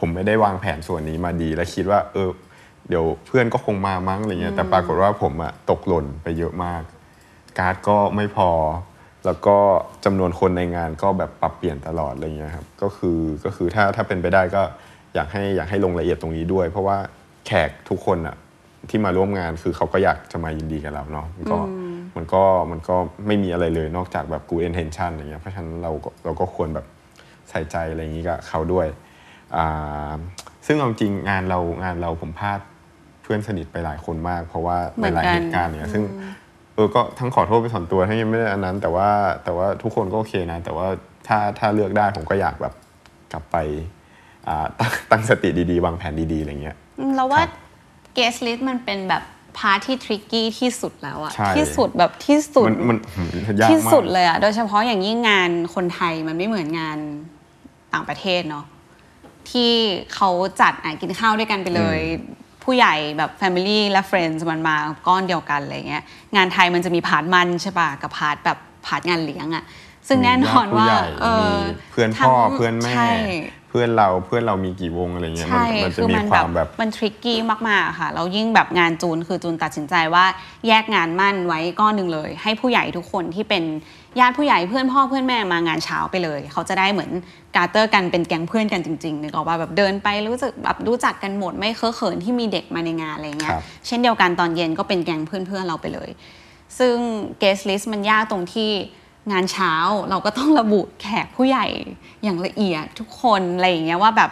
[0.00, 2.30] ผมไม่ได้วางแผนส่วนนี้มาดี และคิดว่าเออ
[2.88, 6.82] เดี๋ยวเพื่อนก็คงมามั้งอะไรเงี้ยแต่ปรากฏว่าผมอะตกหล่นไปเยอะมาก
[7.58, 8.50] การ์ดก็ไม่พอ
[9.24, 9.56] แล้วก็
[10.04, 14.62] จำนวนคนในงานก็แบบปรับเปลี่ยนตลอดอะไรเงี้ยครับก็คือก็คือถ้าถ้าเป็นไปได้ก็
[15.14, 16.96] อยากให้อยากให้ลงรายละเอียดตรงนี้ด้วย เพราะว่า
[17.46, 18.36] แขกทุกคนอะ
[18.90, 21.58] ที่มาร่วมงานคือเขาก็อยากจะมายินดีกับเราเนาะมันก็
[22.18, 22.96] มันก็มันก็
[23.26, 26.86] ไม่มีอะไรเลยนอกจากแบบ good intention อะไรเงี้ยเพราะฉะนั้นเราก็เราก็ควรแบบ
[27.50, 28.86] ใส่ใจอะไรอย่างนี้กับเขาด้วย
[29.56, 30.14] อ่า
[30.66, 32.60] ซึ่งเอาจริงงานเรางานเราผมพลาด
[33.22, 36.02] เพื่อนสนิทไปหลายคนมาก เพราะว่าเหมืในอนหลายกันเหตุการณ์เนี่ยซึ่ง
[36.74, 39.08] เออก็ทั้งขอโทษไปส่วนตัวทั้งยังไม่ได้อันนั้น แต่ว่า
[39.44, 40.86] แต่ว่าทุกคนก็โอเคนะ แต่ว่า
[41.26, 42.74] ถ้าถ้าเลือกได้ผมก็อยากแบบ
[43.32, 43.56] กลับไป
[44.48, 46.76] อ่าตั้งตั้งสติดีๆวางแผนดีๆอะไรเงี้ย
[47.16, 47.50] เราว่าครับ
[48.16, 49.22] guest list มันเป็นแบบ
[49.58, 53.28] พาร์ทที่ทริกกี้ที่สุดแล้วอะใช่ที่สุดแบบที่สุดมันมันหืม
[53.60, 56.98] ยาก ที่มากสุดเลยอะโดยเฉพาะอย่างยิ่งงานคนไทยมันไม่เหมือนงาน
[57.92, 58.64] ต่างประเทศเนาะ
[59.50, 59.70] ที่
[60.14, 62.00] เขาจัดอะกินข้าวด้วยกันไปเลย
[62.64, 66.02] ผู้ใหญ่แบบ Family และ Friends มันมาก้อนเดียวกันอะไรเงี้ย
[66.36, 69.64] งานไทยมันจะมี part หมั้นใช่ปะกับ part แบบ part งานเลี้ยงอะ
[70.08, 71.50] ซึ่งแน่นอนว่าญติผู้ใหญ่เออมี
[71.92, 77.38] เพื่อนพ่อทั้งเพื่อนแม่ ใช่เพื่อนเราเพื่อนเรามีกี่วงอะไรเงี้ยมันใช่มันจะคือมีมันคแบวาบมแบบมัน tricky
[77.68, 80.24] มากๆค่ะแล้วยิ่งแบบงานจูนคือจูนตัดสินใจว่า
[80.68, 83.64] แยกงานหมั้นไว้ก้อนหนึ่งเลย ให้ผู้ใหญ่ทุกคนที่เป็น
[84.20, 87.10] ญาติผู้ใหญ่เพื่อนพ่อเพื่อนแม่มางานเช้าไปเลย เขาจะได้เหมือน
[87.56, 96.10] gather กันเป็นแก๊งเพื่อนกันจริงๆนึกออกว่าแบบเดินไปรู้สึกแบบรู้จักกันหมดไม่เคอะเขินที่มีเด็กมาในงานอะไรเงี้ยครับเช่นเดียวกันตอนเย็นก็เป็นแก๊งเพื่อนๆเราไปเลย
[96.78, 96.96] ซึ่ง
[97.42, 98.70] guest list มันยากตรงที่
[99.32, 99.72] งานเช้า
[100.10, 101.66] เราก็ต้องระบุแขกผู้ใหญ่
[102.22, 104.30] อย่างละเอียดทุกคนอะไรอย่างเงี้ยว่าแบบ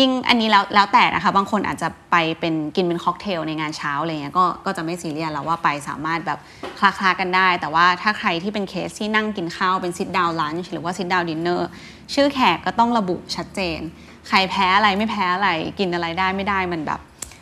[0.00, 6.38] ยิ่งอันนี้แล้วแล้วแต่นะคะ บางคนอาจจะไปเป็นกินเป็นค็อกเทลในงานเช้าอะไรเงี้ยก็ก็จะไม่ซีเรียสแล้วว่าไปสามารถแบบ
[6.78, 11.68] คลาคลากันได้ แต่ว่าถ้าใครที่เป็นเคสที่นั่งกินข้าวเป็น sit-down lunch หรือว่า sit-down dinner
[12.14, 13.80] ชื่อแขกก็ต้องระบุชัดเจน
[14.28, 17.00] ใครแพ้อะไรไม่แพ้อะไรกินอะไรได้ไม่ได้มันแบบ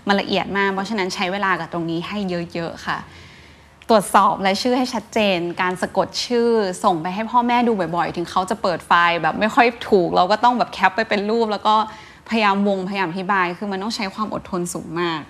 [0.09, 2.19] มันละเอียดมาก เพราะฉะนั้นใช้เวลากับตรงนี้ให้
[2.55, 2.99] เยอะ ๆ ค่ะ
[3.92, 6.48] ตรวจสอบรายชื่อให้ชัดเจน การสะกดชื่อ
[6.85, 11.74] ส่งไปให้พ่อแม่ดูบ่อยๆ ถึงเขาจะเปิดไฟล์แบบไม่ค่อยถูก เราก็ต้องแบบ cap ไปเป็นรูป แล้วก็
[12.31, 15.20] พยายามวงพยายามอธิบาย คือมันต้องใช้ความอดทนสูงมาก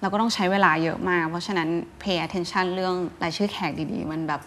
[0.00, 1.68] แล้วก็ต้องใช้เวลาเยอะมาก เพราะฉะนั้น
[2.02, 4.40] pay attention เรื่องรายชื่อแขกดีๆ มันแบบ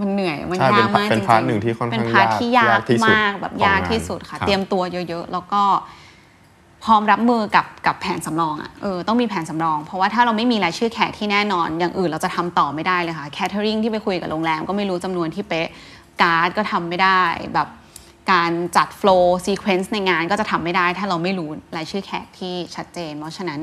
[0.00, 5.62] มันเหนื่อยมันใช่ยากมากเป็นจริงๆ part หนึ่งที่ค่อนข้างเป็น part ที่ยากที่สุดมากแบบของยากงานที่สุดค่ะครับเตรียมตัวเยอะ ๆ แล้วก็
[6.84, 15.68] พร้อมรับมือกับกับแผนสำรองอะ่ะเออต้องมีแผนสำรอง เพราะว่าถ้าเราไม่มีรายชื่อแขกที่แน่นอน อย่างอื่นเราจะทำต่อไม่ได้เลยค่ะ catering ที่ไปคุยกับโรงแรมก็ไม่รู้จำนวนที่เป๊ะ
[16.22, 17.20] การ์ดก็ทำไม่ได้
[17.54, 17.68] แบบ
[18.32, 23.60] การจัด flow sequence ในงานก็จะทำไม่ได้ ถ้าเราไม่รู้รายชื่อแขกที่ชัดเจน เพราะฉะนั้น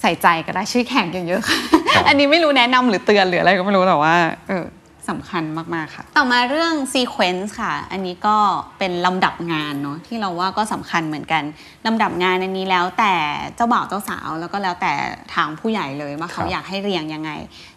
[0.00, 1.58] ใส่ใจกับรายชื่อแขกเยอะๆค่ะ
[1.94, 4.14] ครับอันนี้ไม่รู้แนะนำหรือเตือนหรืออะไรก็ไม่รู้แต่ว่า
[4.48, 4.64] เออ
[5.10, 5.42] สำคัญ
[5.74, 8.36] มาก ๆ ค่ะ ต่อมาเรื่องซีเควนซ์ค่ะ อันนี้ก็
[8.78, 11.42] เป็นลำดับงานเนาะที่เราว่าก็สำคัญเหมือนกัน
[11.86, 13.14] ลำดับงานอันนี้แล้วแต่
[13.56, 14.92] เจ้าบ่าวเจ้าสาวแล้วก็แล้วแต่
[15.34, 17.30] ทางผู้ใหญ่เลยว่าเขาครับอยากให้เรียงยังไง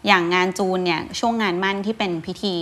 [0.07, 2.55] อย่างงานจูนเนี่ยช่วงงานมั่นที่เป็นพิธี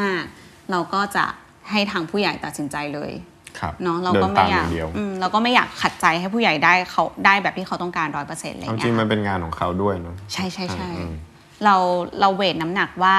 [0.00, 1.24] มาก ๆ เราก็จะ
[1.70, 3.12] ให้ทางผู้ใหญ่ตัดสินใจเลย
[3.58, 11.14] ครับเนาะเราเดิก็นไม่ตามอยอากย่างเดียวอืมเราก็ไม่อยากขัดใจให้ผู้ใหญ่ได้เขาได้แบบที่เขาต้องการร้อยเปอร์เซ็นต์อะไรอเอาย่างจริเงี้งยมันเป็นงานของเขาด้วยเนาะใช่ใช่ใช่อืม
[11.64, 11.74] เรา
[12.20, 13.16] เราเวทน้ำหนักว่า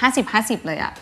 [0.00, 0.92] 50 50 เลยอะ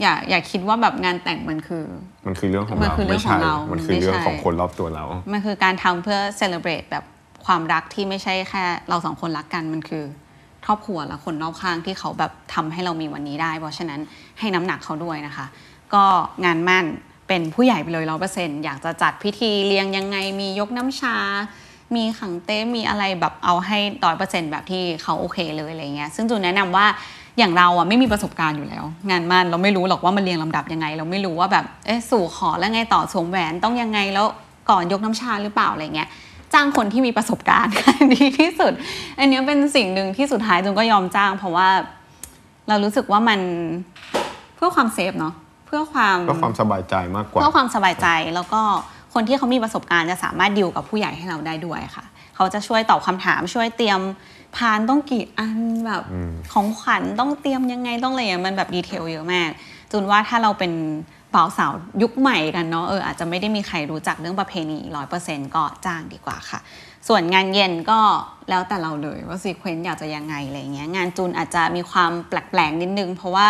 [0.00, 1.84] อย่าอย่าคิดว่าแบบงานแต่งมันคือ
[2.26, 7.04] มันคือเรื่องของมันเราคือเรื่องไม่ของใช่เรามันมันคือไม่เรื่องใช่ของคนรอบตัวเรา มันคือการทำเพื่อเซเลบรตแบบ
[7.46, 10.04] ความรักที่ไม่ใช่แค่ เราสองคนรักกันมันคือ
[10.64, 14.00] ครอบครัวและคนรอบข้างที่เขาแบบทำให้เรามีวันนี้ได้ เพราะฉะนั้น
[14.38, 15.46] ให้น้ำหนักเขาด้วยนะคะ
[15.94, 16.04] ก็
[16.44, 16.84] งานมั่น
[17.28, 21.16] เป็นผู้ใหญ่ไปเลยร้อเปอร์เซ็นต์อยากจะจัดพิธีเลี้ยงยังไงมียกน้ำชา
[21.94, 26.86] มีขังเต้มีอะไรแบบเอาให้ร้อยเปอร์เซ็นต์แบบที่เขาโอเคเลยอะไรเงี้ยซึ่งจูนแนะนำว่า
[27.38, 34.26] อย่างเราอะไม่มีประสบการณ์อยู่แล้ว งานมั่นเราไม่รู้หรอกว่ามันเรียงลำดับยังไง เราไม่รู้ว่าแบบเอ๊ะสู่ขอแล้วไงต่อสวมแหวนต้องยังไงแล้ว
[34.70, 36.08] ก่อนยกน้ำชาหรือเปล่าอะไรเงี้ย
[36.54, 37.72] จ้างคนที่มีประสบการณ์
[38.14, 38.72] ดีที่สุด
[39.18, 41.68] อันเนี้ยเป็นสิ่งหนึ่งที่สุดท้ายจุนก็ยอมจ้าง เพราะว่า
[42.68, 43.40] เรารู้สึกว่ามัน
[44.56, 45.34] เพื่อความเซฟเนาะ
[45.66, 48.62] เพื่อความเพื่อความสบายใจมากกว่าเพื่อความสบายใจแล้วก็
[49.14, 52.04] คนที่เขามีประสบการณ์จะสามารถดิวกับผู้ใหญ่ให้เราได้ด้วยค่ะ
[52.36, 54.00] เขาจะช่วยตอบคำถามช่วยเตรียม
[54.56, 59.50] พานต้องกี่อันแบบอืมของขวัญต้องเตรียมยังไงต้องอะไรอย่างเงี้ยมันแบบ detail เยอะมาก
[59.90, 60.72] จูนว่าถ้าเราเป็น
[61.34, 61.72] บ่าวสาว
[62.02, 66.60] ยุคใหม่กันเนาะเอออาจจะไม่ได้มีใครรู้จักเรื่องประเพณีร้อยเปอร์เซ็นต์ก็จ้างดีกว่าค่ะ
[67.08, 68.00] ส่วนงานเย็นก็
[68.50, 73.48] แล้วแต่เราเลยว่า sequence อยากจะยังไงอะไรเงี้ยงานจูนอาจจะมีความแปลกๆนิดนึง เพราะว่า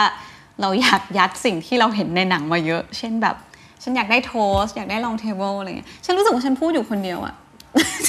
[0.61, 3.37] เราอยากยัดสิ่งที่เราเห็นในหนังมาเยอะ เช่นแบบ
[3.85, 7.35] ฉันอยากได้โทสต์อยากได้ลองเทเบิลอะไรเงี้ยฉันรู้สึกว่าฉันพูดอยู่คนเดียวอะ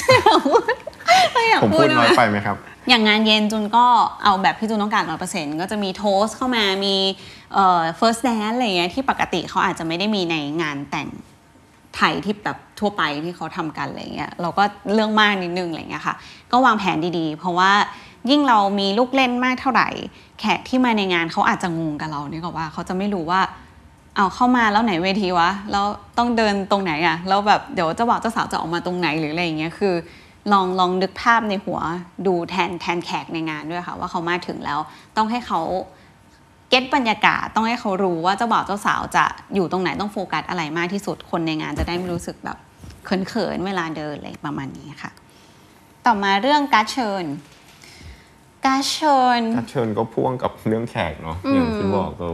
[0.00, 0.62] ฉันอยากพูด
[1.34, 2.56] ฉันอยากผมพูพูดดน้อยนะไปไหมครับ
[2.88, 3.86] อย่างงานเย็นจุนก็
[4.24, 6.94] เอาแบบที่จุนต้องการร้อยเปอร์เซ็นต์ก็จะมีโทสเข้ามามี
[7.54, 11.08] เอ่อ first dance อะไรเงี้ยที่ปกติเขาอาจจะไม่ได้มีในงานแต่ง
[11.96, 14.62] ไทยที่แบบทั่วไปที่เขาทำกันอะไรเงี้ยเราก็
[14.94, 16.14] เรื่องมากนิดนึงอะไรเงี้ยค่ะ
[16.52, 17.72] ก็วางแผนดีๆ เพราะว่า
[18.30, 19.88] ยิ่งเรามีลูกเล่นมากเท่าไหร่
[20.40, 23.40] แขกที่มาในงานเขาอาจจะงงกับเราเนี่ยก็ว่าเขาจะไม่รู้ว่า
[24.16, 25.86] เอาเข้ามาแล้วไหนเวทีวะแล้ว
[26.18, 29.94] ต้องเดินตรงไหนอะแล้วแบบเดี๋ยวเจ้าบ่าวเจ้าสาวจะออกมาตรงไหนหรืออะไรอย่างเงี้ยคือ
[30.52, 31.78] ลองลองนึกภาพในหัว
[32.26, 34.78] ดูแทนแทนแขกในงานด้วยค่ะ ว่าเขามาถึงแล้ว
[35.16, 35.60] ต้องให้เขา
[36.70, 39.24] เก็ตบรรยากาศต้องให้เขารู้ว่าเจ้าบ่าวเจ้าสาวจะ
[39.54, 42.56] อยู่ตรงไหนต้องโฟกัสอะไรมากที่สุดคนในงานจะได้ไม่รู้สึกแบบ
[43.04, 45.10] เขินๆเวลาเดินอะไรประมาณนี้ค่ะ
[46.06, 47.24] ต่อมาเรื่องการดเชิญ
[48.66, 52.30] การดเชิญถ้าเชิญก็พ่วงกับเรื่องแขกเนาะอย่างที่บอกเรา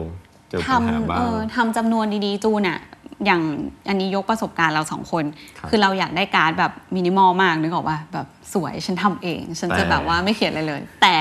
[0.53, 2.79] เจอปัญหาทำบ้าเองอทำจำนวนดีๆ จูนอะ
[3.27, 3.43] อย่าง
[3.89, 5.25] อันนี้ยกประสบการณ์เราสองคน
[5.59, 11.17] ครับคือเราอยากได้การ์ดแบบมินิมอลมากนึกออกป่ะแบบสวยฉันทำเอง ฉันจะแต่แบบว่าไม่เขียนอะไรเลย แต่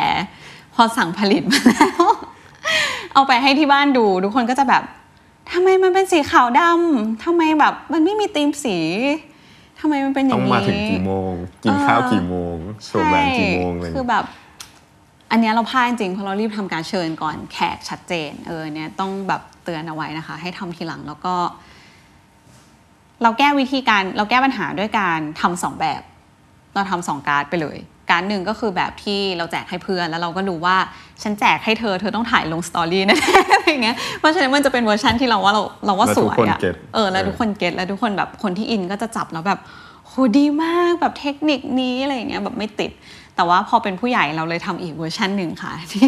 [0.74, 2.04] พอสั่งผลิตมาแล้ว
[3.14, 4.84] เอาไปให้ที่บ้านดู ทุกคนก็จะแบบ
[5.52, 8.78] ทำไมมันเป็นสีขาวดำทำไมแบบมันไม่มีธีมสี
[9.80, 12.56] ทำไมมันเป็นอย่างนี้ ต้อง มาถึงกี่โมง กินข้าวกี่โมง
[12.90, 14.26] สวมแหวนกี่โมงคืออะไรอย่างเงี้ยแบบ
[15.32, 21.34] อันเนี้ยเราพลาดจริงๆเพราะเรารีบทำการเชิญก่อนแขกชัดเจน เออเนี่ยต้องแบบเตือนเอาไว้นะคะ ให้ทำทีหลังแล้วก็
[23.24, 26.02] เราแก้วิธีการเราแก้ปัญหาด้วยการทำสองแบบ
[26.76, 27.78] เราทำสองการ์ดไปเลย
[28.12, 30.78] การ์ดหนึ่งก็คือแบบที่เราแจกให้เพื่อนแล้วเราก็รู้ว่า
[31.24, 39.60] ฉันแจกให้เธอเธอต้องถ่ายลง story แน่ๆอะไรอย่างเงี้ยเพราะฉะนั้นมันจะเป็นเวอร์ชันที่เราว่าเราเราว่าสวยแล้วสทุกคนอะ get เออแล้วเออทุกคน get แล้วทุกคนแบบคนที่อินก็จะจับแล้วแบบ
[40.08, 42.92] โหดีมากแบบเทคนิคนี้อะไรอย่างเงี้ยแบบไม่ติด
[43.36, 46.08] แต่ว่าพอเป็นผู้ใหญ่เราเลยทำอีกเวอร์ชันหนึ่งค่ะที่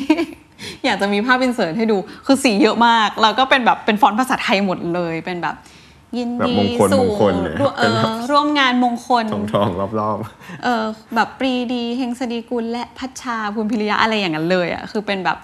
[0.85, 5.55] อยากจะมีภาพ insert ให้ดูคือสีเยอะมาก แล้วก็เป็นแบบเป็นฟอนต์ภาษาไทยหมดเลยเป็นแบบ
[6.17, 10.17] แบบยินดีมงคลสู่มงคลเลยร่วมเออเป็นแบบร่วมงานมงคลทองทองรอบ
[10.63, 10.83] เออ
[11.15, 15.37] แบบปรีดีเฮงสดีกุลและพัชชาภูมิพิริยะอะไรอย่างนั้นเลยอะคือเป็นแบบ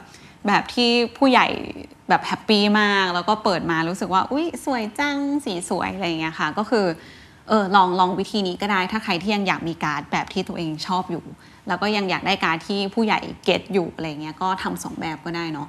[0.48, 1.48] แบบที่ผู้ใหญ่
[2.10, 6.86] แบบแฮปปี้มาก แล้วก็เปิดมารู้สึกว่า อุ้ยสวยจังสีสวยอะไรอย่างเงี้ยค่ะ ก็คือ
[7.50, 11.24] เออลองลองวิธีนี้ก็ได้ถ้าใครที่ยังอยากมีการ์ดแบบที่ตัวเองชอบอยู่
[11.70, 15.68] แล้วก็ยังอยากได้การ์ดที่ผู้ใหญ่ get อยู่อะไรเงี้ยก็ทำสองแบบก็ได้เนาะ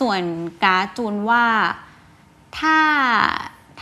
[0.00, 0.20] ส่วน
[0.64, 1.44] การ์ดจูนว่า
[2.58, 2.76] ถ้า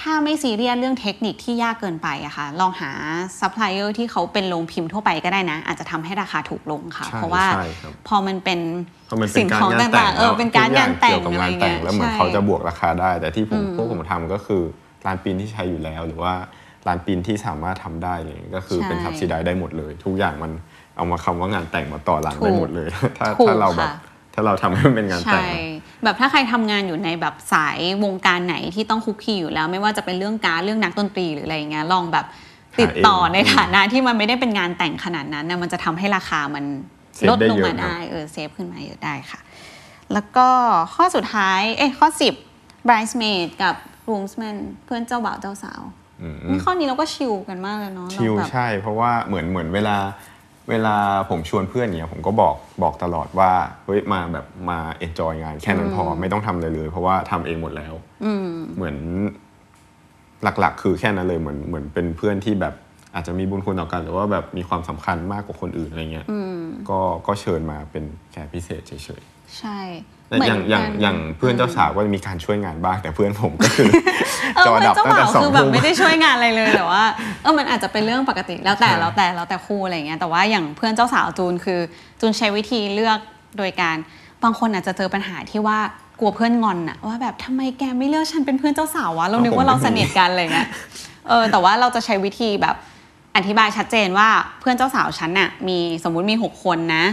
[0.00, 2.90] ถ้าไม่ซีเรียสเรื่องเทคนิคที่ยากเกินไปอะค่ะลองหา
[3.40, 14.62] ซัพพลายเออร์ที่เขาเป็นโรงพิมพ์ทั่วไปก็ได้นะ อาจจะทำให้ราคาถูกลงค่ะใช่เพราะว่าใช่ครับพอมันเป็นๆเพราะมันเป็นการ์ดงานแต่ต่างงๆเออเป็นการ์ดงานแต่งทุกอย่อะไรเกี่ยวกับงานแต่งเงี้ยแล้วเหมือนใช่เขาจะบวกราคาได้ แต่ที่ผมอืมพวกผมทำก็คือ
[15.06, 16.34] ร้านปีนที่ใช้อยู่แล้ว หรือว่า
[16.86, 20.52] ร้านปีนที่สามารถทำได้เลยก็คือเป็นใช่ทับซีได้ได้หมดเลย ทุกอย่างมัน
[20.96, 23.94] เอามาคำว่างานแต่งมาต่อหลังถูกได้หมดเลย ถ้าถูกถ้าเราแบบค่ะ
[24.34, 32.26] ถ้าเราทำให้มันเป็นงานแต่ใช่แบบถ้าใครทำงานอยู่ในแบบสายวงการไหนที่ต้องคลุกคลีอยู่แล้ว ไม่ว่าจะเป็นเรื่องการ์ดเรื่องนักดนตรีหรืออะไรอย่างเงี้ยลองแบบ
[32.80, 36.64] ติดต่อหาเองในฐานะที่มันไม่ได้เป็นงานแต่งขนาดนั้นนะมันจะทำให้ราคามัน
[37.16, 39.40] save ลดได้ลงเยอะมากครับได้เออ save ขึ้นมาเยอะได้ค่ะ
[40.12, 40.48] แล้วก็
[40.94, 42.08] ข้อสุดท้ายเอ้ยข้อ
[42.48, 43.74] 10 bridesmaid กับ
[44.06, 45.82] groomsman เพื่อนเจ้าบ่าวเจ้าสาว
[46.22, 49.96] อืมนี่ข้อนี้เราก็ชิลกันมากเลยเนาะชิลเราแบบใช่เพราะว่าเหมือนเหมือนเวลา
[50.70, 50.96] เวลา
[51.30, 53.50] ผมชวนเพื่อนเนี่ยผมก็บอกบอกตลอดว่า
[53.84, 58.96] เฮ้ยมาแบบมาเอนจอยงาน แค่นั้นพอไม่ต้องทำอะไรเลย เพราะว่าทำเองหมดแล้วอืมเหมือน
[60.42, 62.74] หลักๆ คือแค่นั้นเลยเหมือนเหมือนเป็นเพื่อนที่แบบ
[63.14, 66.26] อาจจะมีบุญคุณต่อกัน หรือว่าแบบมีความสำคัญมากกว่าคนอื่นอะไรเงี้ย
[66.90, 69.22] ก็ก็เชิญมาเป็นแขกพิเศษเฉย
[69.58, 69.78] ใช่
[70.28, 73.88] แต่เหมืนอย่างอย่างกันอย่างเพื่อนเจ้าสาวก็จะมีการช่วยงานบ้างแต่เพื่อนผมก็คือ
[74.56, 77.02] เออจอเพื่อนดับเจ้าตั้งบ่าแต่วสองคือแบบทุ่มไม่ได้ช่วยงานอะไรเลยแต่ว่า
[77.42, 81.80] เออมันอาจจะเป็นเรื่องปกติแล้วแต่ใช่แล้วแต่แล้วแต่คู่อะไรเงี้ยแต่ว่าอย่างเพื่อนเจ้าสาวจูนคือ
[82.20, 83.18] จูนใช้วิธีเลือก
[83.58, 83.96] โดยการ
[84.42, 85.78] บางคนอาจจะเจอปัญหาที่ว่า
[86.20, 90.68] กลัวเพื่อนงอนอะว่าแบบทำไมแกไม่เลือกฉันเป็นเพื่อนเจ้าสาววะเรานึกว่าเราสนิทกันอะไรเงี้ย
[91.28, 92.76] เออแต่ว่าเราจะใช้วิธีแบบ
[93.36, 94.28] อธิบายชัดเจนว่า
[94.60, 97.04] เพื่อนเจ้าสาวฉันน่ะมีสมมุติมีหกคนนะ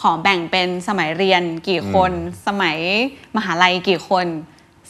[0.00, 2.12] ขอแบ่งเป็นสมัยเรียนกี่คน
[2.46, 2.76] สมัย
[3.36, 4.26] มหาลัยกี่คน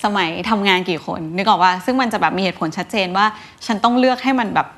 [0.05, 3.27] สมัยทำงานกี่คนนึกออกว่าซึ่งมันจะแบบมีเหตุผลชัดเจนว่า
[3.67, 4.69] ฉันต้องเลือกให้มันแบบ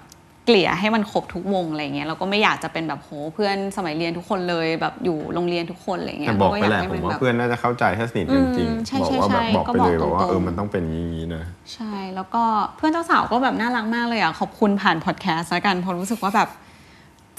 [0.47, 12.43] เกลี่ยให้มันครบทุกวงอะไรเงี้ยเราก็ไม่อยากจะเป็นแบบโหเพื่อนสมัยเรียนทุกคนเลยแบบอยู่โรงเรียนทุกคนอะไรเงี้แต่ยบอกเราไปยาแหละให้ผมนว่าแบบเพื่อนน่าจะเข้าใจถ้าสนิทกันจริงอืมใช่ๆบอกใช่ว่าแบบใช่บอกก็ไปเลยบอกบอกว่าตรงๆเออมันต้องเป็นอย่างนี้นะใช่แล้วก็
[12.77, 16.49] เพื่อนเจ้าสาวก็แบบน่ารักมากเลยอะขอบคุณผ่านพอดแคสต์แล้วกันเพราะรู้สึกว่าแบบ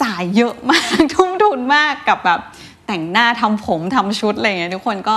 [0.04, 2.40] จ่ายเยอะมากทุ่มทุนมากกับแบบ
[2.88, 5.16] แต่งหน้าทำผมทำชุดอะไรเงี้ยทุกคนก็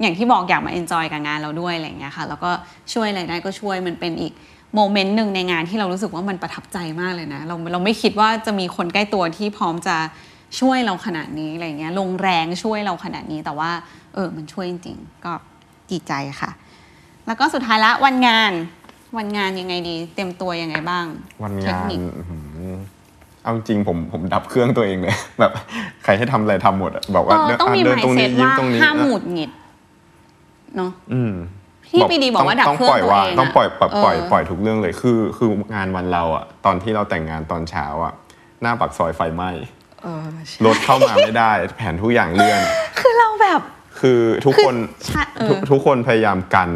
[0.00, 2.50] อย่างที่บอกอยากมา enjoy กับงานเราด้วยอะไรเงี้ยค่ะแล้วก็
[2.92, 4.32] ช่วยอะไรได้ก็ช่วยมันเป็นอีก
[4.74, 9.96] โมเมนต์หนึ่งในงานที่เรารู้สึกว่ามันประทับใจมากเลยนะ เราเราไม่คิดว่าจะมีคนใกล้ตัวที่พร้อมจะ
[10.60, 13.70] ช่วยเราขนาดนี้อะไรเงี้ยลงแรงช่วยเราขนาดนี้แต่ว่า
[14.14, 15.32] เออมันช่วยจริงๆก็
[15.90, 16.50] ดีใจค่ะ
[17.26, 18.52] แล้วก็สุดท้ายละวันงาน
[19.16, 21.06] วันงานยังไงดี เตรียมตัวยังไงบ้าง
[21.42, 22.38] วันเทงาคนนิคอื้อหื
[22.72, 22.76] อ
[23.48, 25.52] เอาจริงผมผมดับเครื่องตัวเองเลย แบบ
[26.04, 29.50] ใครให้ทำอะไรทำหมดอะบอกเอว่าอเดินต้องมีอะเดินหมายตรงเซนี้ตยิ้มว่าตรงนี้ห้ามนะหงุดหงิด
[30.76, 31.32] เนาะอืม
[31.86, 38.12] พี่ปีดีบอกว่าดับต้องเครื่องปล่อยตัววางเองต้องปล่อยปล่อยเออปล่อยปล่อยทุกเรื่องเลยคือคืองานวันเราอะตอนที่เราแต่งงานตอนเช้าอะ
[38.62, 39.50] หน้าปากซอยไฟไหม้
[40.02, 42.60] เออใช่รถเข้ามาไม่ได้ แผนทุกอย่างเลื่อน
[42.98, 43.60] คือเราแบบ
[44.00, 44.74] คือทุกคน
[45.06, 46.70] ใช่เออ ทุกทุกคนพยายามกัน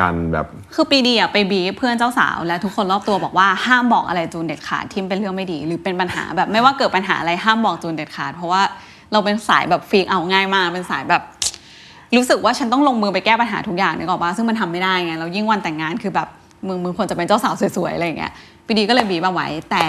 [0.00, 8.62] กันแบบคือปีดีอะไปบีบเพื่อนเจ้าสาวและทุกคนรอบตัวบอกว่าห้ามบอกอะไรจูนเด็ดขาดที่เป็นเรื่องไม่ดี หรือเป็นปัญหาแบบไม่ว่าเกิดปัญหาอะไรห้ามบอกจูนเด็ดขาด เพราะว่า
[9.12, 11.22] เราเป็นสายแบบฟีกเอาง่ายมากเป็นสายแบบ
[12.16, 16.28] รู้สึกว่าฉันต้องลงมือไปแก้ปัญหาทุกอย่างนึกออกปะซึ่งมันทำไม่ได้ไงแล้วยิ่งวันแต่งงานคือแบบ
[16.66, 18.32] มึงมึงควรจะเป็นเจ้าสาวสวยๆอะไรอย่างเงี้ย
[18.66, 19.84] ปีดีก็เลยบีบมาไว้ แต่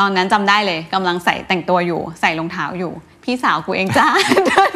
[0.00, 2.92] ตอนนั้นจำได้เลยกำลังใส่แต่งตัวอยู่ ใส่รองเท้าอยู่
[3.24, 4.06] พี่สาวกูเองจ้า
[4.46, 4.72] เดิน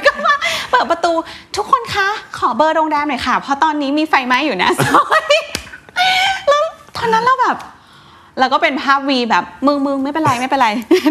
[0.70, 1.12] เปิดประตู
[1.57, 5.35] ทุกคนคะ ขอเบอร์โรงแรมหน่อยค่ะ เพราะตอนนี้มีไฟไหม้อยู่นะซอย
[6.48, 6.62] แล้ว
[6.96, 7.57] ตอนนั้นเราแบบ
[8.38, 10.68] แล้วก็เป็นภาพวีแบบมึงมึงไม่เป็นไรไม่เป็นไร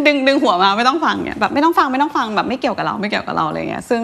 [0.07, 4.01] ดึงดึงหัวมาไม่ต้องฟังเนี่ยแบบไม่ต้องฟังไม่ต้องฟังแบบไม่เกี่ยวกับเราไม่เกี่ยวกับเราอะไรเงี้ยซึ่ง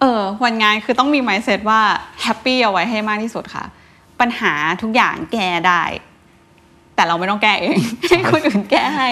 [0.00, 1.80] เออวันงานคือต้องมี mindset ว่า
[2.22, 3.64] แฮปปี้เอาไว้ให้มากที่สุดค่ะ
[4.20, 5.82] ปัญหาทุกอย่างแก้ได้
[6.94, 9.10] แต่เราไม่ต้องแก้เองให้คนอื่นแก้ให้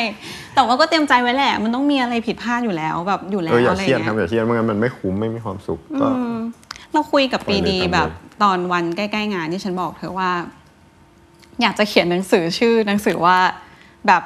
[0.55, 6.37] แต่ว่าก็เตรียมใจไว้แหละ มันต้องมีอะไรผิดพลาดอยู่แล้วแบบอยู่แล้วเอออย่าเครียดอะไรเงี้ยครับอย่าเครียดไม่งั้นมันไม่คุ้มไม่มีความสุขก็อืม
[6.93, 8.09] เราคุยกับปรีดีปล่อยเลยแบบ
[8.43, 10.31] ตอนวันใกล้ๆงานที่ฉันบอกเธอว่า
[11.61, 13.39] อยากจะเขียนหนังสือชื่อหนังสือว่า
[14.07, 14.23] แบบ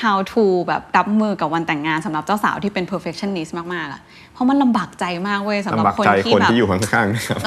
[0.00, 4.00] how to แบบรับมือกับวันแต่งงานสำหรับเจ้าสาวที่เป็น perfectionist มากๆอะ
[4.32, 7.38] เพราะมันลำบากใจมากเว้ยสำหรับลำบากคนใจที่คนแบบที่อยู่ข้างๆนะครับ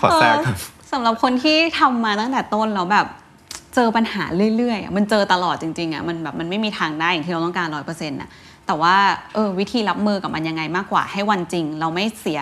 [0.00, 0.58] ขอแทรกครับเอ
[0.88, 3.06] อสำหรับคนที่ทำมาตั้งแต่ต้นแล้วแบบ
[3.74, 4.24] เจอปัญหา
[4.56, 8.30] เรื่อยๆอะมันเจอตลอดจริงๆอะมันแบบมันไม่มีทางได้อย่างที่เราต้องการร้อยเปอร์เซ็นต์อะ
[8.66, 8.96] แต่ว่า
[9.34, 12.40] เออวิธีรับมือกับมันยังไงมากกว่าให้วันจริง เราไม่เสีย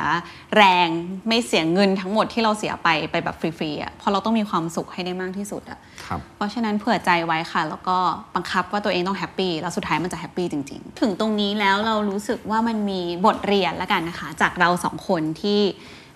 [0.57, 0.89] แรง
[1.29, 7.99] ไม่เสียเงินทั้งหมดที่เราเสียไปไปแบบฟรีๆอะเพราะเราต้องมีความสุขให้ได้มากที่สุดอะครับเพราะฉะนั้นเผื่อใจไว้ค่ะ แล้วก็
[8.35, 15.61] บังคับว่าตัวเองต้อง happy แล้วสุดท้ายมันจะ happy จริง ๆ ถึงตรงนี้แล้วเรารู้สึกว่ามันมีบทเรียนแล้วกันนะคะ จากเราสองคนที่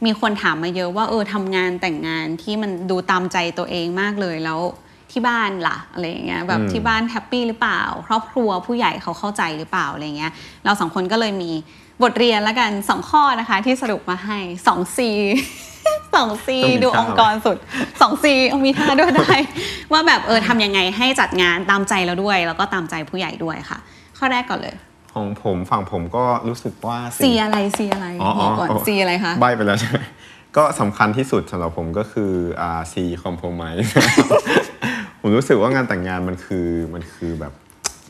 [0.05, 4.61] มีคนถามมาเยอะว่าเออทำงานแต่งงานที่มันดูตามใจตัวเองมากเลยแล้ว
[5.13, 10.33] ที่บ้านล่ะอะไรอย่างเงี้ยแบบอืมที่บ้าน happy หรือเปล่า ครอบครัวผู้ใหญ่เขาเข้าใจหรือเปล่าอะไรเงี้ย
[10.65, 11.53] เราสองคนก็เลยมี
[12.03, 15.11] บทเรียนแล้วกันสองข้อนะคะที่สรุปมาให้สอง C
[16.15, 17.57] สอง C ต้องมีดูท่าองค์กรสุด
[18.01, 19.35] สอง C เอามีท่าด้วยได้
[19.93, 23.79] ว่าแบบเออทำยังไงให้จัดงานตามใจเราด้วย แล้วก็ตามใจผู้ใหญ่ด้วยค่ะ
[24.19, 24.75] ข้อแรกก่อนเลย
[25.15, 29.99] ของผมฝั่งผมก็รู้สึกว่า C สิ่งอะไร C อะไรอ๋อบอกก่อนอ๋อ C อะไรคะใบไปแล้วใช่ไหม
[30.57, 33.89] ก็สำคัญที่สุดสำหรับผมก็คืออ่า C compromise
[35.29, 37.53] ผมรู้สึกว่างานแต่งงานมันคือมันคือแบบ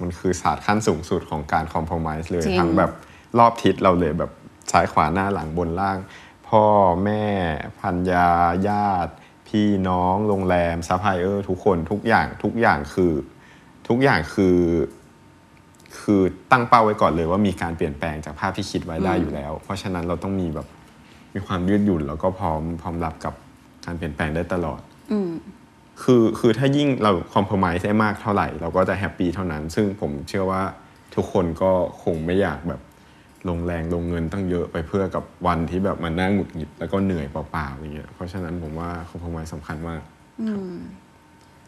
[0.03, 2.91] มันคือศาสตร์ขั้นสูงสุดของการ compromise เลยจริงทั้งแบบ
[3.39, 4.31] รอบทิศเราเลยแบบ
[4.73, 5.99] ซ้ายขวาหน้าหลังบนล่าง
[6.49, 6.65] พ่อ
[7.05, 7.25] แม่
[7.81, 8.29] ภรรยา
[8.69, 9.13] ญาติ
[9.49, 13.13] พี่น้องโรงแรมซัพพลายเออร์ทุกคนทุกอย่างทุกอย่างคือ
[13.89, 14.59] ทุกอย่างคือ
[16.01, 20.67] คือตั้งเป้าไว้ก่อนเลยว่ามีการเปลี่ยนแปลงจากภาพที่คิดไว้ได้อยู่แล้ว เพราะฉะนั้นเราต้องมีแบบ
[21.35, 23.35] มีความยืดหยุ่นแล้วก็พร้อมพร้อมรับกับ
[23.85, 24.81] การเปลี่ยนแปลงได้ตลอด
[25.13, 25.31] อืม
[26.03, 30.63] คือคือถ้ายิ่งเรา compromise ได้มากเท่าไหร่ เราก็จะ happy เท่านั้น ซึ่งผมเชื่อว่า
[31.15, 32.81] ทุกคนก็คงไม่อยากแบบ
[33.49, 40.03] ลงแรงลงเงินตั้งเยอะไปเพื่อกับวันที่แบบมันนั่งหงุดหงิดแล้วก็เหนื่อยเปล่าๆอย่างเงี้ยเพราะฉะนั้นผมว่า compromise สำคัญมาก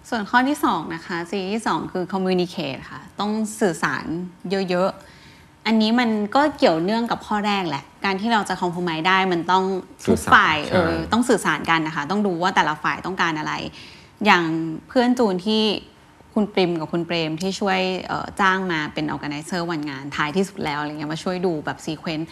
[0.08, 4.04] ส่วนข้อที่สองนะคะซีที่สองคือ communicate ค่ะ ต้องสื่อสาร
[4.70, 9.64] เยอะๆ อันนี้มันก็เกี่ยวเนื่องกับข้อแรกแหละ การที่เราจะคอม p r o m i s e ได้มันต้อง
[10.04, 13.52] สื่ทุอกสารฝ่ายเออใช่ต้องสื่อสารกันนะคะ ต้องดูว่าแต่ละฝ่ายต้องการอะไร
[14.26, 14.44] อย่าง
[14.88, 15.62] เพื่อนจูนที่
[16.34, 22.28] คุณปริมกับคุณเปรมที่ช่วยเอ่อจ้างมาเป็น organizer วันงานท้ายที่สุดแล้วอะไรเงี้ยมาช่วยดูแบบซีเควนต์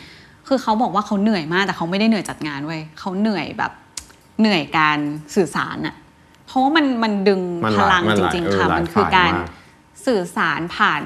[0.49, 3.73] คือเขาบอกว่าเขาเหนื่อยมากแต่เขาไม่ได้เหนื่อยจัดงานเว้ยเขาเหนื่อยแบบ
[4.41, 4.99] เหนื่อยการ
[5.37, 5.95] สื่อสารอะ
[6.47, 9.49] เพราะว่ามันมันดึงมันพหลายลังมันจหลายริงเออๆค่ะหลายมันคือฝ่ายการมาก
[10.07, 11.03] สื่อสารผ่าน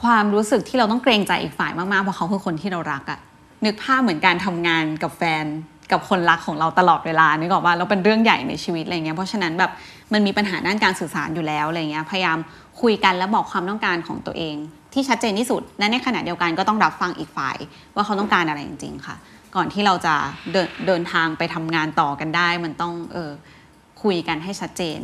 [0.00, 3.20] ความรู้สึกที่เราต้องเกรงใจอีกฝ่ายมากๆเพราะเขาคือคนที่เรารักอะ
[3.64, 5.44] นึกภาพเหมือนการทำงานกับแฟน
[5.92, 9.70] กับคนรักของเราตลอดเวลานึกออกว่าแล้วเป็นเรื่องใหญ่ในชีวิตอะไรเงี้ยเพราะฉะนั้นแบบ
[10.12, 12.38] มันมีปัญหาด้านการสื่อสารอยู่แล้วอะไรเงี้ยพยายาม
[12.82, 14.56] คุยกันแล้วบอกความต้องการของตัวเอง
[14.92, 17.56] ที่ชัดเจนที่สุดและในขณะเดียวกันก็ต้องรับฟังอีกฝ่าย
[17.94, 19.16] ว่าเขาต้องการอะไรจริง ๆ ค่ะ
[19.56, 20.14] ก่อนที่เราจะ
[20.52, 23.30] เดินเดินทางไปทำงานต่อกันได้ มันต้องเออ
[24.02, 25.00] คุยกันให้ชัดเจน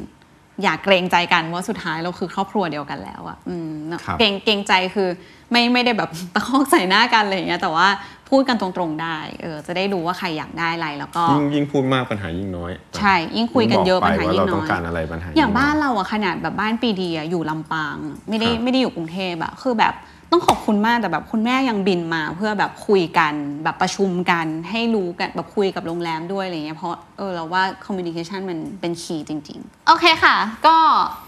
[0.63, 5.09] อย่าเกรงใจกันว่าสุดท้ายเราคือครอบครัวเดียวกันแล้วอะอืมเนอะครับเกรงเกรงใจคือ
[5.51, 7.89] ไม่ไม่ได้แบบตะคอกใส่หน้ากันอะไรอย่างเงี้ยแต่ว่า
[8.31, 17.97] พูดกันตรงๆได้เออจะได้รู้ว่าใครอยากได้อะไรแล้วก็ยิ่งยิ่งพูดมากปัญหายิ่งน้อย ใช่ ยิ่งคุยกันเยอะบปัญหาไปว่ายิ่เรางน้ต้อองยการอะไรปัญหาอย่างน้บ้านเราอะขนาดแบบบ้านปีดีอะอยู่ลำปาง
[18.29, 19.95] ไม่ได้ครับไม่ได้อยู่กรุงเทพอะคือแบบ
[20.33, 30.37] ต้องขอบคุณมากแต่แบบคุณแม่ยังบินมาเพื่อแบบคุยกันแบบประชุมกันให้รู้กันแบบคุยกับโรงแรมด้วยอะไรเงี้ยเพราะเออเราว่าคอมมิวนิเคชันมันเป็นคีย์จริง ๆ โอเคค่ะ
[30.67, 30.77] ก็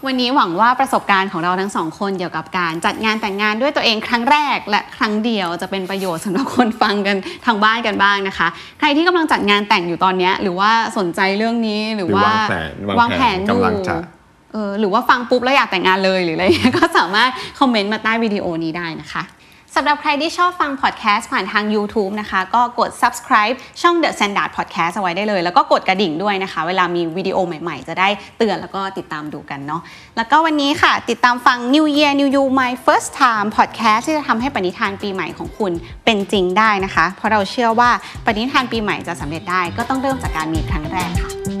[0.05, 8.47] วันนี้หวังว่าประสบการณ์ของเราทั้งสองคนเกี่ยวกับการจัดงานแต่งงานด้วยตัวเองครั้งแรก และครั้งเดียวจะเป็นประโยชน์สำหรับคนฟังกันทางบ้านกันบ้างนะคะ
[8.79, 13.95] ใครที่กำลังจัดงานแต่งอยู่ตอนเนี้ยหรือว่าสนใจเรื่องนี้หรือหรือว่าวางแผนวางแผนอยู่กำลังจะ
[14.53, 16.45] เออหรือว่าฟังปุ๊บแล้วอยากแต่งงานเลยหรืออะไร
[16.77, 19.23] ก็สามารถคอมเมนต์มาใต้วิดีโอนี้ได้นะคะ
[19.75, 29.81] สำหรับใครที่ชอบฟังพอดแคสต์ผ่านทาง YouTube นะคะ ก็กด subscribe ช่อง The Standard Podcast เอาไว้ได้เลย แล้วก็กดกระดิ่งด้วยนะคะ เวลามีวิดีโอใหม่ๆ จะได้เตือนแล้วก็ติดตามดูกันเนาะ
[30.17, 35.71] แล้วก็วันนี้ค่ะ ติดตามฟัง New Year New You My First Time Podcast ที่จะทำให้ปณิธานปีใหม่ของคุณ
[36.05, 37.89] เป็นจริงได้นะคะ เพราะเราเชื่อว่า
[38.25, 41.60] ปณิธานปีใหม่จะสำเร็จได้ก็ต้องเริ่มจากการมีครั้งแรกค่ะ